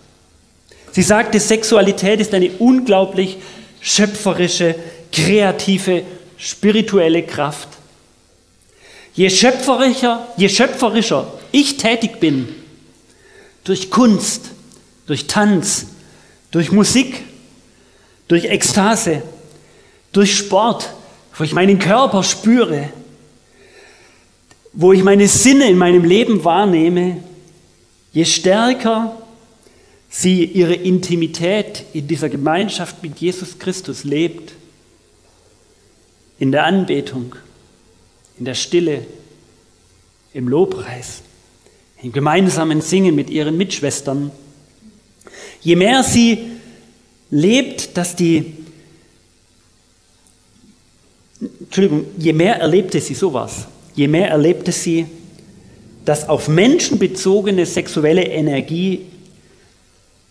Sie 0.90 1.02
sagte, 1.02 1.38
Sexualität 1.38 2.20
ist 2.20 2.34
eine 2.34 2.50
unglaublich 2.58 3.38
schöpferische 3.80 4.74
kreative, 5.12 6.02
spirituelle 6.36 7.22
Kraft. 7.22 7.68
Je 9.14 9.30
schöpferischer, 9.30 10.26
je 10.36 10.48
schöpferischer 10.48 11.32
ich 11.52 11.76
tätig 11.76 12.18
bin, 12.18 12.48
durch 13.62 13.88
Kunst, 13.88 14.46
durch 15.06 15.28
Tanz, 15.28 15.86
durch 16.50 16.72
Musik, 16.72 17.22
durch 18.26 18.46
Ekstase, 18.46 19.22
durch 20.12 20.36
Sport, 20.36 20.92
wo 21.36 21.44
ich 21.44 21.52
meinen 21.52 21.78
Körper 21.78 22.24
spüre, 22.24 22.88
wo 24.74 24.92
ich 24.92 25.02
meine 25.02 25.28
Sinne 25.28 25.70
in 25.70 25.78
meinem 25.78 26.04
Leben 26.04 26.44
wahrnehme, 26.44 27.22
je 28.12 28.24
stärker 28.24 29.16
sie 30.10 30.44
ihre 30.44 30.74
Intimität 30.74 31.84
in 31.92 32.06
dieser 32.06 32.28
Gemeinschaft 32.28 33.02
mit 33.02 33.18
Jesus 33.18 33.58
Christus 33.58 34.04
lebt, 34.04 34.52
in 36.38 36.50
der 36.52 36.64
Anbetung, 36.64 37.36
in 38.38 38.44
der 38.44 38.54
Stille, 38.54 39.06
im 40.32 40.48
Lobpreis, 40.48 41.22
im 42.02 42.12
gemeinsamen 42.12 42.80
Singen 42.80 43.14
mit 43.14 43.30
ihren 43.30 43.56
Mitschwestern. 43.56 44.32
Je 45.60 45.76
mehr 45.76 46.02
sie 46.02 46.50
lebt, 47.30 47.96
dass 47.96 48.16
die, 48.16 48.56
Entschuldigung, 51.60 52.06
je 52.18 52.32
mehr 52.32 52.56
erlebte 52.60 53.00
sie 53.00 53.14
sowas, 53.14 53.68
je 53.94 54.08
mehr 54.08 54.28
erlebte 54.28 54.72
sie, 54.72 55.06
dass 56.04 56.28
auf 56.28 56.48
Menschen 56.48 56.98
bezogene 56.98 57.64
sexuelle 57.66 58.24
Energie 58.24 59.06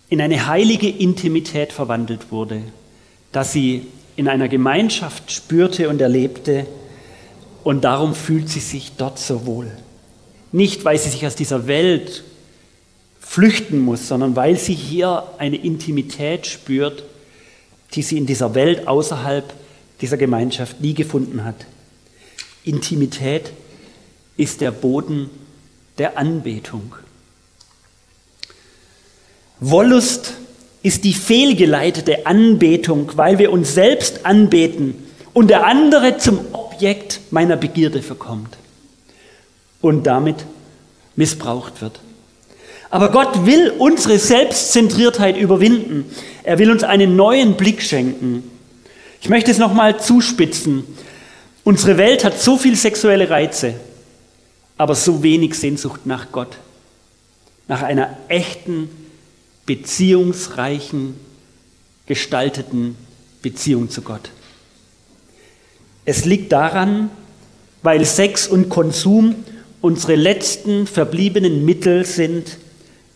in 0.10 0.22
eine 0.22 0.46
heilige 0.46 0.90
Intimität 0.90 1.74
verwandelt 1.74 2.32
wurde, 2.32 2.62
dass 3.32 3.52
sie 3.52 3.88
in 4.16 4.28
einer 4.28 4.48
Gemeinschaft 4.48 5.32
spürte 5.32 5.90
und 5.90 6.00
erlebte 6.00 6.68
und 7.64 7.84
darum 7.84 8.14
fühlt 8.14 8.50
sie 8.50 8.60
sich 8.60 8.92
dort 8.98 9.18
so 9.18 9.46
wohl. 9.46 9.72
Nicht, 10.52 10.86
weil 10.86 11.00
sie 11.00 11.10
sich 11.10 11.26
aus 11.26 11.36
dieser 11.36 11.66
Welt 11.66 12.24
flüchten 13.20 13.80
muss, 13.80 14.08
sondern 14.08 14.36
weil 14.36 14.58
sie 14.58 14.76
hier 14.76 15.24
eine 15.40 15.56
Intimität 15.56 16.46
spürt, 16.46 17.04
die 17.94 18.04
sie 18.04 18.18
in 18.18 18.28
dieser 18.28 18.54
Welt 18.54 18.88
außerhalb 18.88 19.52
dieser 20.02 20.18
Gemeinschaft 20.18 20.82
nie 20.82 20.94
gefunden 20.94 21.44
hat. 21.44 21.56
Intimität 22.64 23.52
ist 24.38 24.62
der 24.62 24.72
Boden 24.72 25.30
der 25.98 26.18
Anbetung. 26.18 26.96
Wollust 29.60 30.34
ist 30.82 31.04
die 31.04 31.14
fehlgeleitete 31.14 32.26
Anbetung, 32.26 33.12
weil 33.16 33.40
wir 33.40 33.52
uns 33.52 33.74
selbst 33.74 34.26
anbeten 34.26 34.96
und 35.34 35.50
der 35.50 35.66
andere 35.66 36.18
zum 36.18 36.40
Objekt 36.52 37.22
meiner 37.32 37.56
Begierde 37.56 38.02
verkommt 38.02 38.58
und 39.82 40.04
damit 40.04 40.38
missbraucht 41.16 41.82
wird. 41.82 42.00
Aber 42.90 43.10
Gott 43.10 43.46
will 43.46 43.74
unsere 43.80 44.20
Selbstzentriertheit 44.20 45.38
überwinden. 45.38 46.06
Er 46.44 46.60
will 46.60 46.70
uns 46.70 46.84
einen 46.84 47.16
neuen 47.16 47.56
Blick 47.56 47.82
schenken. 47.82 48.44
Ich 49.22 49.30
möchte 49.30 49.50
es 49.50 49.58
nochmal 49.58 50.00
zuspitzen. 50.00 50.84
Unsere 51.64 51.98
Welt 51.98 52.26
hat 52.26 52.40
so 52.40 52.58
viel 52.58 52.76
sexuelle 52.76 53.30
Reize, 53.30 53.76
aber 54.78 54.96
so 54.96 55.24
wenig 55.24 55.56
Sehnsucht 55.56 56.06
nach 56.06 56.32
Gott, 56.32 56.58
nach 57.68 57.84
einer 57.84 58.18
echten 58.28 58.90
beziehungsreichen, 59.66 61.18
gestalteten 62.06 62.98
Beziehung 63.42 63.90
zu 63.90 64.02
Gott. 64.02 64.30
Es 66.04 66.26
liegt 66.26 66.52
daran, 66.52 67.10
weil 67.82 68.04
Sex 68.04 68.48
und 68.48 68.68
Konsum 68.70 69.36
unsere 69.80 70.16
letzten 70.16 70.86
verbliebenen 70.86 71.64
Mittel 71.64 72.06
sind, 72.06 72.58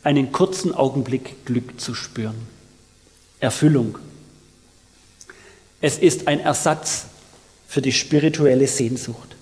einen 0.04 0.32
kurzen 0.32 0.74
Augenblick 0.74 1.46
Glück 1.46 1.82
zu 1.82 1.94
spüren. 1.94 2.36
Erfüllung. 3.42 3.98
Es 5.82 5.98
ist 5.98 6.28
ein 6.28 6.40
Ersatz 6.40 7.08
für 7.67 7.82
die 7.82 7.91
spirituelle 7.91 8.67
Sehnsucht. 8.67 9.36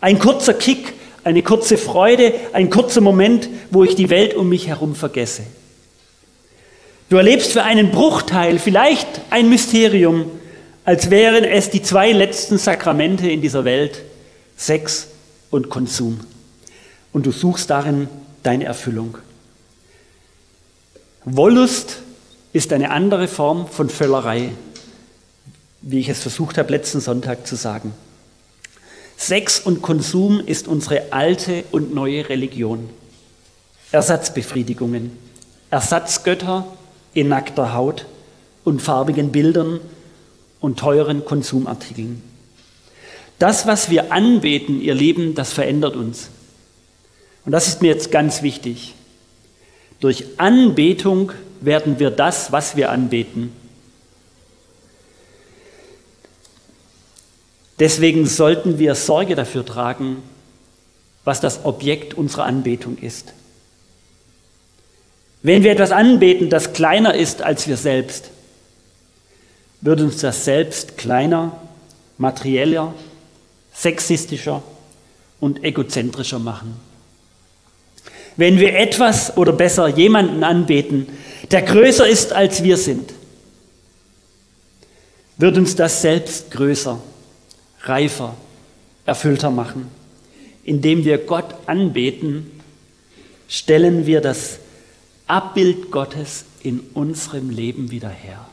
Ein 0.00 0.18
kurzer 0.18 0.54
Kick, 0.54 0.92
eine 1.24 1.42
kurze 1.42 1.78
Freude, 1.78 2.34
ein 2.52 2.70
kurzer 2.70 3.00
Moment, 3.00 3.48
wo 3.70 3.82
ich 3.82 3.96
die 3.96 4.10
Welt 4.10 4.34
um 4.34 4.48
mich 4.48 4.68
herum 4.68 4.94
vergesse. 4.94 5.42
Du 7.08 7.16
erlebst 7.16 7.52
für 7.52 7.62
einen 7.62 7.90
Bruchteil 7.90 8.58
vielleicht 8.58 9.08
ein 9.30 9.48
Mysterium, 9.48 10.30
als 10.84 11.10
wären 11.10 11.44
es 11.44 11.70
die 11.70 11.82
zwei 11.82 12.12
letzten 12.12 12.58
Sakramente 12.58 13.28
in 13.28 13.40
dieser 13.40 13.64
Welt, 13.64 14.02
Sex 14.56 15.08
und 15.50 15.68
Konsum. 15.68 16.20
Und 17.12 17.26
du 17.26 17.32
suchst 17.32 17.70
darin 17.70 18.08
deine 18.42 18.64
Erfüllung. 18.64 19.18
Wollust 21.24 22.02
ist 22.52 22.72
eine 22.72 22.90
andere 22.90 23.26
Form 23.26 23.66
von 23.68 23.88
Völlerei, 23.88 24.50
wie 25.82 26.00
ich 26.00 26.08
es 26.08 26.20
versucht 26.20 26.58
habe, 26.58 26.72
letzten 26.72 27.00
Sonntag 27.00 27.46
zu 27.46 27.56
sagen. 27.56 27.92
Sex 29.16 29.60
und 29.60 29.82
Konsum 29.82 30.40
ist 30.44 30.68
unsere 30.68 31.12
alte 31.12 31.64
und 31.72 31.94
neue 31.94 32.28
Religion. 32.28 32.90
Ersatzbefriedigungen, 33.92 35.12
Ersatzgötter 35.70 36.66
in 37.14 37.28
nackter 37.28 37.72
Haut 37.72 38.06
und 38.64 38.82
farbigen 38.82 39.32
Bildern 39.32 39.80
und 40.60 40.78
teuren 40.78 41.24
Konsumartikeln. 41.24 42.22
Das, 43.38 43.66
was 43.66 43.90
wir 43.90 44.12
anbeten, 44.12 44.80
ihr 44.80 44.94
Lieben, 44.94 45.34
das 45.34 45.52
verändert 45.52 45.96
uns. 45.96 46.30
Und 47.44 47.52
das 47.52 47.68
ist 47.68 47.82
mir 47.82 47.88
jetzt 47.88 48.10
ganz 48.10 48.42
wichtig. 48.42 48.94
Durch 50.00 50.24
Anbetung 50.36 51.32
werden 51.60 51.98
wir 51.98 52.10
das, 52.10 52.52
was 52.52 52.76
wir 52.76 52.90
anbeten. 52.90 53.52
Deswegen 57.78 58.26
sollten 58.26 58.78
wir 58.78 58.94
Sorge 58.94 59.34
dafür 59.34 59.64
tragen, 59.64 60.22
was 61.24 61.40
das 61.40 61.64
Objekt 61.64 62.14
unserer 62.14 62.44
Anbetung 62.44 62.96
ist. 62.98 63.32
Wenn 65.42 65.62
wir 65.62 65.72
etwas 65.72 65.92
anbeten, 65.92 66.50
das 66.50 66.72
kleiner 66.72 67.14
ist 67.14 67.42
als 67.42 67.68
wir 67.68 67.76
selbst, 67.76 68.30
wird 69.80 70.00
uns 70.00 70.20
das 70.20 70.44
selbst 70.44 70.96
kleiner, 70.96 71.60
materieller, 72.18 72.94
sexistischer 73.74 74.62
und 75.38 75.62
egozentrischer 75.62 76.38
machen. 76.38 76.76
Wenn 78.36 78.58
wir 78.58 78.74
etwas 78.76 79.36
oder 79.36 79.52
besser 79.52 79.88
jemanden 79.88 80.42
anbeten, 80.44 81.06
der 81.50 81.62
größer 81.62 82.08
ist 82.08 82.32
als 82.32 82.62
wir 82.62 82.76
sind, 82.76 83.12
wird 85.38 85.58
uns 85.58 85.76
das 85.76 86.02
selbst 86.02 86.50
größer, 86.50 86.98
reifer, 87.88 88.36
erfüllter 89.04 89.50
machen. 89.50 89.88
Indem 90.64 91.04
wir 91.04 91.18
Gott 91.18 91.54
anbeten, 91.66 92.50
stellen 93.48 94.06
wir 94.06 94.20
das 94.20 94.58
Abbild 95.26 95.90
Gottes 95.90 96.44
in 96.62 96.80
unserem 96.94 97.50
Leben 97.50 97.90
wieder 97.90 98.08
her. 98.08 98.46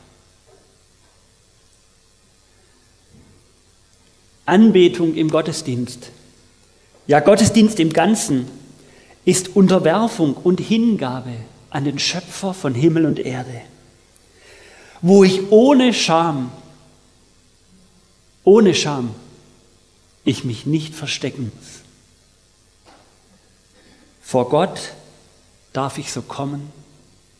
Anbetung 4.46 5.14
im 5.14 5.30
Gottesdienst, 5.30 6.10
ja 7.06 7.20
Gottesdienst 7.20 7.80
im 7.80 7.92
Ganzen, 7.92 8.46
ist 9.24 9.56
Unterwerfung 9.56 10.34
und 10.34 10.60
Hingabe 10.60 11.32
an 11.70 11.84
den 11.84 11.98
Schöpfer 11.98 12.52
von 12.52 12.74
Himmel 12.74 13.06
und 13.06 13.18
Erde, 13.18 13.62
wo 15.00 15.24
ich 15.24 15.50
ohne 15.50 15.94
Scham, 15.94 16.52
ohne 18.44 18.74
Scham, 18.74 19.14
ich 20.24 20.44
mich 20.44 20.66
nicht 20.66 20.94
verstecken 20.94 21.52
muss. 21.54 21.84
Vor 24.22 24.48
Gott 24.48 24.94
darf 25.72 25.98
ich 25.98 26.10
so 26.12 26.22
kommen, 26.22 26.72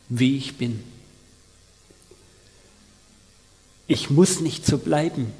wie 0.08 0.36
ich 0.36 0.56
bin. 0.56 0.82
Ich 3.86 4.10
muss 4.10 4.40
nicht 4.40 4.66
so 4.66 4.78
bleiben, 4.78 5.32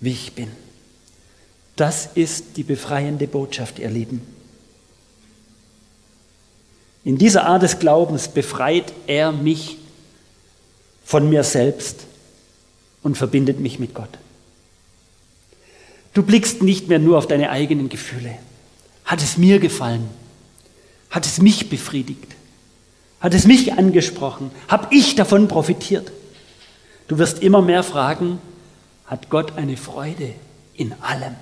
wie 0.00 0.12
ich 0.12 0.32
bin. 0.32 0.50
Das 1.76 2.08
ist 2.14 2.56
die 2.56 2.62
befreiende 2.62 3.26
Botschaft, 3.26 3.78
ihr 3.78 3.90
Lieben. 3.90 4.22
In 7.04 7.18
dieser 7.18 7.46
Art 7.46 7.62
des 7.62 7.78
Glaubens 7.78 8.28
befreit 8.28 8.92
er 9.06 9.30
mich 9.30 9.78
von 11.04 11.28
mir 11.28 11.44
selbst 11.44 12.00
und 13.02 13.16
verbindet 13.16 13.60
mich 13.60 13.78
mit 13.78 13.94
Gott. 13.94 14.08
Du 16.16 16.22
blickst 16.22 16.62
nicht 16.62 16.88
mehr 16.88 16.98
nur 16.98 17.18
auf 17.18 17.26
deine 17.26 17.50
eigenen 17.50 17.90
Gefühle. 17.90 18.38
Hat 19.04 19.22
es 19.22 19.36
mir 19.36 19.58
gefallen? 19.58 20.08
Hat 21.10 21.26
es 21.26 21.42
mich 21.42 21.68
befriedigt? 21.68 22.36
Hat 23.20 23.34
es 23.34 23.46
mich 23.46 23.74
angesprochen? 23.74 24.50
Habe 24.66 24.88
ich 24.96 25.14
davon 25.16 25.46
profitiert? 25.46 26.10
Du 27.06 27.18
wirst 27.18 27.42
immer 27.42 27.60
mehr 27.60 27.82
fragen, 27.82 28.38
hat 29.04 29.28
Gott 29.28 29.58
eine 29.58 29.76
Freude 29.76 30.32
in 30.72 30.94
allem? 31.02 31.34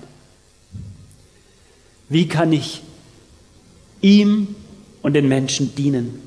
Wie 2.09 2.27
kann 2.27 2.51
ich 2.51 2.81
ihm 4.01 4.57
und 5.01 5.13
den 5.13 5.29
Menschen 5.29 5.73
dienen? 5.73 6.21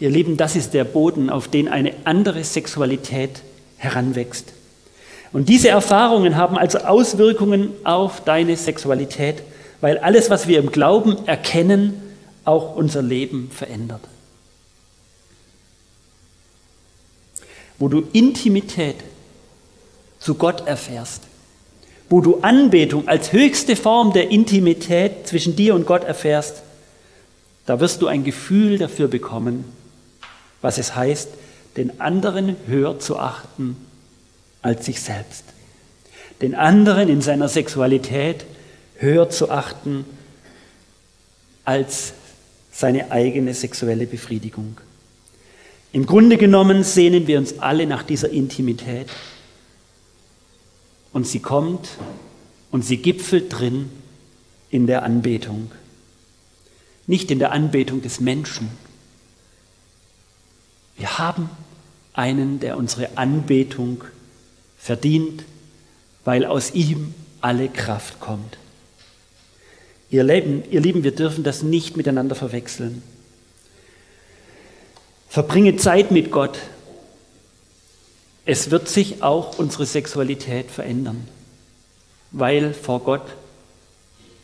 Ihr 0.00 0.08
Lieben, 0.08 0.38
das 0.38 0.56
ist 0.56 0.72
der 0.72 0.84
Boden, 0.84 1.28
auf 1.28 1.46
den 1.46 1.68
eine 1.68 1.92
andere 2.04 2.42
Sexualität 2.42 3.42
heranwächst. 3.76 4.54
Und 5.32 5.48
diese 5.48 5.68
Erfahrungen 5.68 6.36
haben 6.36 6.58
also 6.58 6.78
Auswirkungen 6.78 7.70
auf 7.84 8.22
deine 8.24 8.56
Sexualität, 8.56 9.42
weil 9.80 9.98
alles, 9.98 10.30
was 10.30 10.46
wir 10.46 10.58
im 10.58 10.70
Glauben 10.70 11.26
erkennen, 11.26 11.94
auch 12.44 12.76
unser 12.76 13.02
Leben 13.02 13.50
verändert. 13.50 14.02
Wo 17.78 17.88
du 17.88 18.02
Intimität 18.12 18.96
zu 20.18 20.34
Gott 20.34 20.66
erfährst, 20.66 21.22
wo 22.10 22.20
du 22.20 22.40
Anbetung 22.42 23.08
als 23.08 23.32
höchste 23.32 23.74
Form 23.74 24.12
der 24.12 24.30
Intimität 24.30 25.26
zwischen 25.26 25.56
dir 25.56 25.74
und 25.74 25.86
Gott 25.86 26.04
erfährst, 26.04 26.62
da 27.64 27.80
wirst 27.80 28.02
du 28.02 28.06
ein 28.06 28.22
Gefühl 28.22 28.76
dafür 28.76 29.08
bekommen, 29.08 29.64
was 30.60 30.78
es 30.78 30.94
heißt, 30.94 31.28
den 31.76 32.00
anderen 32.00 32.56
höher 32.66 32.98
zu 32.98 33.18
achten 33.18 33.76
als 34.62 34.86
sich 34.86 35.00
selbst. 35.00 35.44
Den 36.40 36.54
anderen 36.54 37.08
in 37.08 37.20
seiner 37.20 37.48
Sexualität 37.48 38.46
höher 38.96 39.28
zu 39.28 39.50
achten 39.50 40.04
als 41.64 42.14
seine 42.72 43.10
eigene 43.10 43.54
sexuelle 43.54 44.06
Befriedigung. 44.06 44.78
Im 45.92 46.06
Grunde 46.06 46.38
genommen 46.38 46.84
sehnen 46.84 47.26
wir 47.26 47.38
uns 47.38 47.58
alle 47.58 47.86
nach 47.86 48.02
dieser 48.02 48.30
Intimität. 48.30 49.08
Und 51.12 51.26
sie 51.26 51.40
kommt 51.40 51.90
und 52.70 52.82
sie 52.84 52.96
gipfelt 52.96 53.52
drin 53.52 53.90
in 54.70 54.86
der 54.86 55.02
Anbetung. 55.02 55.70
Nicht 57.06 57.30
in 57.30 57.38
der 57.38 57.52
Anbetung 57.52 58.00
des 58.00 58.20
Menschen. 58.20 58.70
Wir 60.96 61.18
haben 61.18 61.50
einen, 62.14 62.58
der 62.60 62.78
unsere 62.78 63.18
Anbetung 63.18 64.04
verdient, 64.82 65.44
weil 66.24 66.44
aus 66.44 66.72
ihm 66.72 67.14
alle 67.40 67.68
Kraft 67.68 68.18
kommt. 68.18 68.58
Ihr 70.10 70.24
Lieben, 70.24 70.64
ihr 70.70 70.80
Lieben, 70.80 71.04
wir 71.04 71.14
dürfen 71.14 71.44
das 71.44 71.62
nicht 71.62 71.96
miteinander 71.96 72.34
verwechseln. 72.34 73.02
Verbringe 75.28 75.76
Zeit 75.76 76.10
mit 76.10 76.32
Gott. 76.32 76.58
Es 78.44 78.72
wird 78.72 78.88
sich 78.88 79.22
auch 79.22 79.56
unsere 79.58 79.86
Sexualität 79.86 80.68
verändern, 80.68 81.28
weil 82.32 82.74
vor 82.74 83.00
Gott 83.04 83.36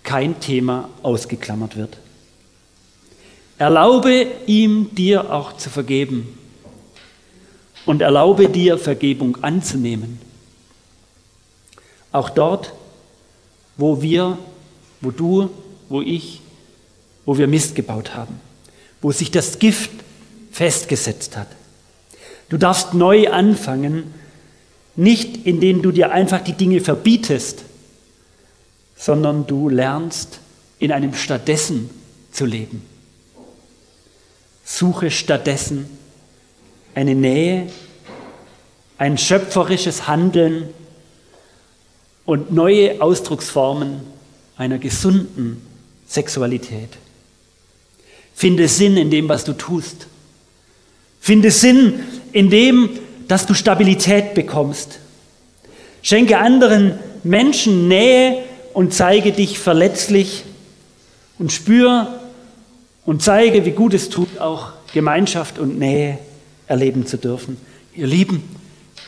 kein 0.05 0.38
Thema 0.38 0.88
ausgeklammert 1.03 1.77
wird. 1.77 1.98
Erlaube 3.59 4.24
ihm, 4.46 4.94
dir 4.94 5.33
auch 5.33 5.57
zu 5.57 5.68
vergeben 5.68 6.38
und 7.87 8.03
erlaube 8.03 8.48
dir, 8.48 8.79
Vergebung 8.79 9.42
anzunehmen. 9.42 10.28
Auch 12.12 12.31
dort, 12.31 12.73
wo 13.77 14.03
wir 14.03 14.38
wo 15.01 15.11
du, 15.11 15.51
wo 15.88 16.03
ich, 16.03 16.40
wo 17.25 17.38
wir 17.38 17.47
Mist 17.47 17.75
gebaut 17.75 18.14
haben, 18.14 18.40
wo 19.01 19.12
sich 19.12 19.31
das 19.31 19.59
Gift 19.59 19.90
festgesetzt 20.51 21.37
hat. 21.37 21.49
Du 22.49 22.57
darfst 22.57 22.94
neu 22.94 23.31
anfangen, 23.31 24.14
nicht 24.97 25.47
indem 25.47 25.83
du 25.83 25.92
dir 25.92 26.11
einfach 26.11 26.42
die 26.42 26.55
Dinge 26.55 26.81
verbietest, 26.81 27.62
sondern 28.97 29.47
du 29.47 29.68
lernst 29.68 30.40
in 30.81 30.90
einem 30.90 31.14
stattdessen 31.14 31.90
zu 32.33 32.47
leben. 32.47 32.83
Suche 34.64 35.11
stattdessen 35.11 35.87
eine 36.94 37.14
Nähe, 37.14 37.68
ein 38.97 39.16
schöpferisches 39.16 40.09
Handeln 40.09 40.71
und 42.29 42.53
neue 42.53 43.01
Ausdrucksformen 43.01 44.01
einer 44.59 44.77
gesunden 44.77 45.62
Sexualität. 46.07 46.91
Finde 48.35 48.69
Sinn 48.69 48.99
in 48.99 49.11
dem, 49.11 49.31
was 49.31 49.45
du 49.45 49.55
tust. 49.55 50.09
Finde 51.21 51.51
Sinn 51.51 52.01
in 52.33 52.51
dem, 52.51 52.91
dass 53.29 53.47
du 53.47 53.55
Stabilität 53.55 54.35
bekommst. 54.35 54.99
Schenke 56.03 56.37
anderen 56.37 56.99
Menschen 57.25 57.88
Nähe 57.88 58.45
und 58.75 58.93
zeige 58.93 59.33
dich 59.33 59.59
verletzlich 59.59 60.45
und 61.38 61.51
spür 61.51 62.21
und 63.07 63.23
zeige, 63.23 63.65
wie 63.65 63.71
gut 63.71 63.94
es 63.94 64.11
tut, 64.11 64.37
auch 64.38 64.73
Gemeinschaft 64.92 65.59
und 65.59 65.79
Nähe 65.79 66.19
erleben 66.67 67.07
zu 67.07 67.17
dürfen. 67.17 67.57
Ihr 67.94 68.07
Lieben, 68.07 68.42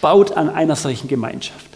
baut 0.01 0.33
an 0.39 0.49
einer 0.49 0.75
solchen 0.75 1.07
Gemeinschaft. 1.07 1.71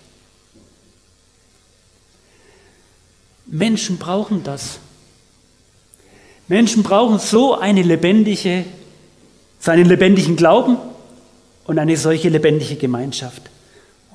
Menschen 3.47 3.99
brauchen 3.99 4.42
das. 4.42 4.78
Menschen 6.49 6.82
brauchen 6.82 7.18
so 7.18 7.55
eine 7.55 7.82
lebendige, 7.82 8.64
so 9.59 9.70
einen 9.70 9.86
lebendigen 9.86 10.36
Glauben 10.36 10.76
und 11.64 11.78
eine 11.78 11.97
solche 11.97 12.28
lebendige 12.28 12.76
Gemeinschaft. 12.76 13.42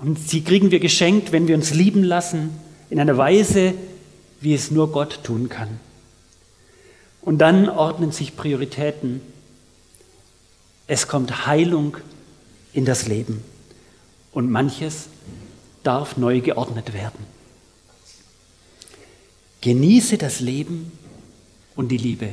Und 0.02 0.20
sie 0.20 0.44
kriegen 0.44 0.72
wir 0.72 0.80
geschenkt, 0.80 1.32
wenn 1.32 1.48
wir 1.48 1.56
uns 1.56 1.74
lieben 1.74 2.04
lassen, 2.04 2.52
in 2.90 3.00
einer 3.00 3.18
Weise, 3.18 3.74
wie 4.42 4.54
es 4.54 4.72
nur 4.72 4.92
Gott 4.92 5.20
tun 5.24 5.50
kann. 5.50 5.80
Und 7.22 7.40
dann 7.40 7.70
ordnen 7.70 8.12
sich 8.12 8.36
Prioritäten. 8.36 9.22
Es 10.88 11.08
kommt 11.08 11.46
Heilung 11.46 11.98
in 12.74 12.86
das 12.86 13.08
Leben. 13.08 13.44
Und 14.32 14.50
manches 14.50 15.08
darf 15.84 16.18
neu 16.18 16.40
geordnet 16.40 16.94
werden. 16.94 17.39
Genieße 19.62 20.18
das 20.18 20.40
Leben 20.40 20.92
und 21.76 21.90
die 21.90 21.98
Liebe. 21.98 22.30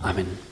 Amen. 0.00 0.47